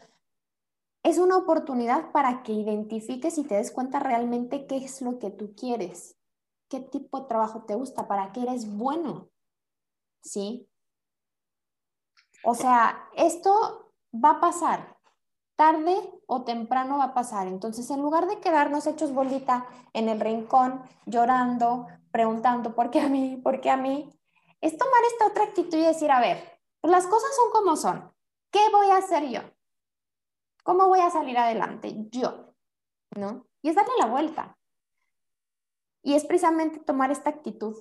Es 1.03 1.17
una 1.17 1.37
oportunidad 1.37 2.11
para 2.11 2.43
que 2.43 2.53
identifiques 2.53 3.37
y 3.37 3.43
te 3.43 3.55
des 3.55 3.71
cuenta 3.71 3.99
realmente 3.99 4.65
qué 4.67 4.77
es 4.77 5.01
lo 5.01 5.19
que 5.19 5.29
tú 5.29 5.53
quieres, 5.53 6.17
qué 6.69 6.79
tipo 6.79 7.19
de 7.19 7.27
trabajo 7.27 7.65
te 7.65 7.75
gusta, 7.75 8.07
para 8.07 8.31
qué 8.31 8.43
eres 8.43 8.77
bueno. 8.77 9.29
¿Sí? 10.21 10.69
O 12.45 12.55
sea, 12.55 13.09
esto 13.15 13.91
va 14.13 14.31
a 14.31 14.39
pasar, 14.39 14.97
tarde 15.55 15.95
o 16.25 16.43
temprano 16.43 16.97
va 16.97 17.05
a 17.05 17.13
pasar. 17.13 17.47
Entonces, 17.47 17.89
en 17.89 18.01
lugar 18.01 18.27
de 18.27 18.39
quedarnos 18.39 18.87
hechos 18.87 19.13
bolita 19.13 19.65
en 19.91 20.07
el 20.07 20.21
rincón, 20.21 20.81
llorando, 21.05 21.87
preguntando, 22.11 22.75
¿por 22.75 22.91
qué 22.91 23.01
a 23.01 23.09
mí? 23.09 23.39
¿Por 23.43 23.59
qué 23.59 23.69
a 23.69 23.77
mí? 23.77 24.09
Es 24.61 24.77
tomar 24.77 25.01
esta 25.11 25.27
otra 25.27 25.43
actitud 25.43 25.77
y 25.77 25.81
decir, 25.81 26.11
a 26.11 26.21
ver, 26.21 26.59
pues 26.79 26.91
las 26.91 27.07
cosas 27.07 27.29
son 27.35 27.51
como 27.51 27.75
son. 27.75 28.13
¿Qué 28.51 28.61
voy 28.71 28.89
a 28.89 28.97
hacer 28.97 29.27
yo? 29.29 29.41
¿Cómo 30.63 30.87
voy 30.87 31.01
a 31.01 31.09
salir 31.09 31.37
adelante? 31.37 31.93
Yo, 32.09 32.55
¿no? 33.15 33.45
Y 33.61 33.69
es 33.69 33.75
darle 33.75 33.93
la 33.99 34.07
vuelta. 34.07 34.57
Y 36.01 36.15
es 36.15 36.25
precisamente 36.25 36.79
tomar 36.79 37.11
esta 37.11 37.29
actitud 37.29 37.75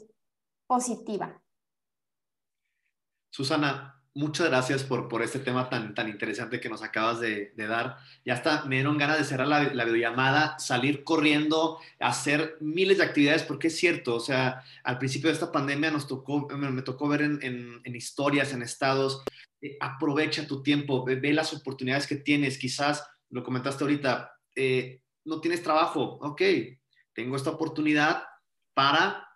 positiva. 0.67 1.43
Susana, 3.31 4.03
muchas 4.15 4.49
gracias 4.49 4.85
por, 4.85 5.09
por 5.09 5.23
este 5.23 5.39
tema 5.39 5.69
tan, 5.71 5.95
tan 5.95 6.09
interesante 6.09 6.61
que 6.61 6.69
nos 6.69 6.83
acabas 6.83 7.21
de, 7.21 7.53
dar. 7.57 7.99
Ya 8.25 8.35
hasta 8.35 8.65
me 8.65 8.77
dieron 8.77 8.99
ganas 8.99 9.19
de 9.19 9.25
cerrar 9.25 9.49
la, 9.49 9.63
la, 9.75 9.85
videollamada, 9.85 10.59
salir 10.59 11.05
corriendo, 11.05 11.79
hacer 11.99 12.57
miles 12.61 12.99
de 12.99 13.05
actividades, 13.05 13.43
porque 13.43 13.69
es 13.69 13.77
cierto, 13.77 14.17
o 14.17 14.21
sea, 14.21 14.63
al 14.85 14.99
principio 14.99 15.29
de 15.29 15.35
esta 15.35 15.53
pandemia 15.53 15.91
nos 15.91 16.07
tocó, 16.07 16.49
me, 16.49 16.83
tocó 16.83 17.09
ver 17.09 17.23
en, 17.23 17.41
en, 17.43 17.97
historias, 17.97 18.53
en 18.53 18.63
estados, 18.63 19.23
eh, 19.63 19.77
aprovecha 19.81 20.47
tu 20.47 20.63
tiempo, 20.63 21.05
ve, 21.05 21.33
las 21.33 21.55
oportunidades 21.55 22.07
que 22.07 22.17
tienes, 22.17 22.59
quizás, 22.59 23.09
lo 23.31 23.43
comentaste 23.43 23.85
ahorita, 23.85 24.33
eh, 24.57 25.01
no 25.25 25.41
tienes 25.41 25.63
trabajo, 25.63 26.19
ok, 26.21 26.43
tengo 27.15 27.37
esta 27.37 27.51
oportunidad 27.51 28.25
para, 28.75 29.27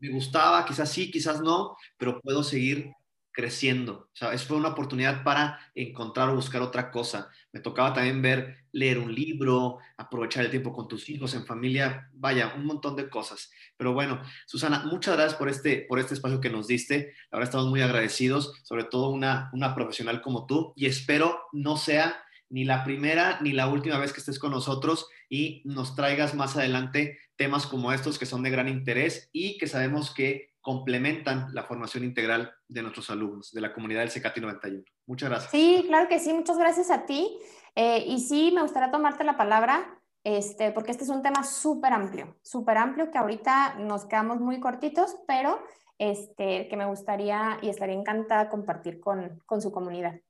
me 0.00 0.10
gustaba, 0.10 0.64
quizás 0.64 0.90
sí, 0.90 1.10
quizás 1.10 1.40
no, 1.40 1.76
pero 1.96 2.20
puedo 2.20 2.42
seguir 2.42 2.90
creciendo. 3.36 4.08
O 4.12 4.16
sea, 4.16 4.32
eso 4.32 4.46
fue 4.48 4.56
una 4.56 4.70
oportunidad 4.70 5.22
para 5.22 5.60
encontrar 5.74 6.30
o 6.30 6.34
buscar 6.34 6.62
otra 6.62 6.90
cosa. 6.90 7.30
Me 7.52 7.60
tocaba 7.60 7.92
también 7.92 8.22
ver, 8.22 8.65
leer 8.76 8.98
un 8.98 9.14
libro, 9.14 9.78
aprovechar 9.96 10.44
el 10.44 10.50
tiempo 10.50 10.72
con 10.72 10.86
tus 10.86 11.08
hijos, 11.08 11.34
en 11.34 11.46
familia, 11.46 12.10
vaya, 12.12 12.52
un 12.56 12.66
montón 12.66 12.94
de 12.94 13.08
cosas. 13.08 13.50
Pero 13.78 13.94
bueno, 13.94 14.20
Susana, 14.44 14.84
muchas 14.84 15.16
gracias 15.16 15.38
por 15.38 15.48
este, 15.48 15.86
por 15.88 15.98
este 15.98 16.12
espacio 16.12 16.42
que 16.42 16.50
nos 16.50 16.66
diste. 16.66 17.14
Ahora 17.30 17.46
estamos 17.46 17.68
muy 17.68 17.80
agradecidos, 17.80 18.52
sobre 18.64 18.84
todo 18.84 19.08
una, 19.08 19.48
una 19.54 19.74
profesional 19.74 20.20
como 20.20 20.44
tú, 20.44 20.74
y 20.76 20.84
espero 20.84 21.40
no 21.52 21.78
sea 21.78 22.22
ni 22.50 22.64
la 22.64 22.84
primera 22.84 23.38
ni 23.40 23.52
la 23.52 23.66
última 23.66 23.98
vez 23.98 24.12
que 24.12 24.20
estés 24.20 24.38
con 24.38 24.50
nosotros 24.50 25.08
y 25.30 25.62
nos 25.64 25.96
traigas 25.96 26.34
más 26.34 26.56
adelante 26.56 27.18
temas 27.36 27.66
como 27.66 27.92
estos 27.92 28.18
que 28.18 28.26
son 28.26 28.42
de 28.42 28.50
gran 28.50 28.68
interés 28.68 29.30
y 29.32 29.56
que 29.56 29.68
sabemos 29.68 30.12
que 30.12 30.52
complementan 30.60 31.48
la 31.54 31.64
formación 31.64 32.04
integral 32.04 32.52
de 32.68 32.82
nuestros 32.82 33.08
alumnos, 33.08 33.52
de 33.52 33.60
la 33.62 33.72
comunidad 33.72 34.00
del 34.00 34.10
CECATI 34.10 34.40
91. 34.42 34.95
Muchas 35.06 35.30
gracias. 35.30 35.50
Sí, 35.50 35.84
claro 35.88 36.08
que 36.08 36.18
sí, 36.18 36.32
muchas 36.32 36.58
gracias 36.58 36.90
a 36.90 37.06
ti. 37.06 37.38
Eh, 37.74 38.04
y 38.06 38.20
sí, 38.20 38.52
me 38.54 38.62
gustaría 38.62 38.90
tomarte 38.90 39.22
la 39.24 39.36
palabra, 39.36 40.00
este, 40.24 40.72
porque 40.72 40.90
este 40.90 41.04
es 41.04 41.10
un 41.10 41.22
tema 41.22 41.44
súper 41.44 41.92
amplio, 41.92 42.36
súper 42.42 42.78
amplio, 42.78 43.10
que 43.10 43.18
ahorita 43.18 43.76
nos 43.78 44.06
quedamos 44.06 44.40
muy 44.40 44.60
cortitos, 44.60 45.16
pero 45.26 45.60
este, 45.98 46.68
que 46.68 46.76
me 46.76 46.86
gustaría 46.86 47.58
y 47.62 47.68
estaría 47.68 47.94
encantada 47.94 48.48
compartir 48.48 48.98
con, 49.00 49.40
con 49.46 49.62
su 49.62 49.70
comunidad. 49.70 50.20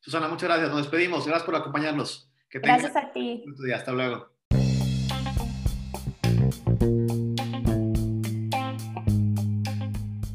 Susana, 0.00 0.28
muchas 0.28 0.48
gracias. 0.48 0.70
Nos 0.70 0.78
despedimos. 0.78 1.26
Gracias 1.26 1.44
por 1.44 1.56
acompañarnos. 1.56 2.30
gracias 2.50 2.96
a 2.96 3.10
ti. 3.12 3.44
Hasta 3.74 3.92
luego. 3.92 4.28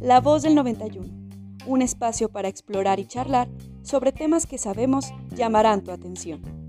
La 0.01 0.19
Voz 0.19 0.41
del 0.41 0.56
91, 0.56 1.20
un 1.65 1.82
espacio 1.82 2.30
para 2.30 2.47
explorar 2.47 3.00
y 3.00 3.06
charlar 3.06 3.50
sobre 3.82 4.12
temas 4.12 4.45
que 4.45 4.58
sabemos 4.58 5.13
llamarán 5.36 5.84
tu 5.84 5.91
atención. 5.91 6.61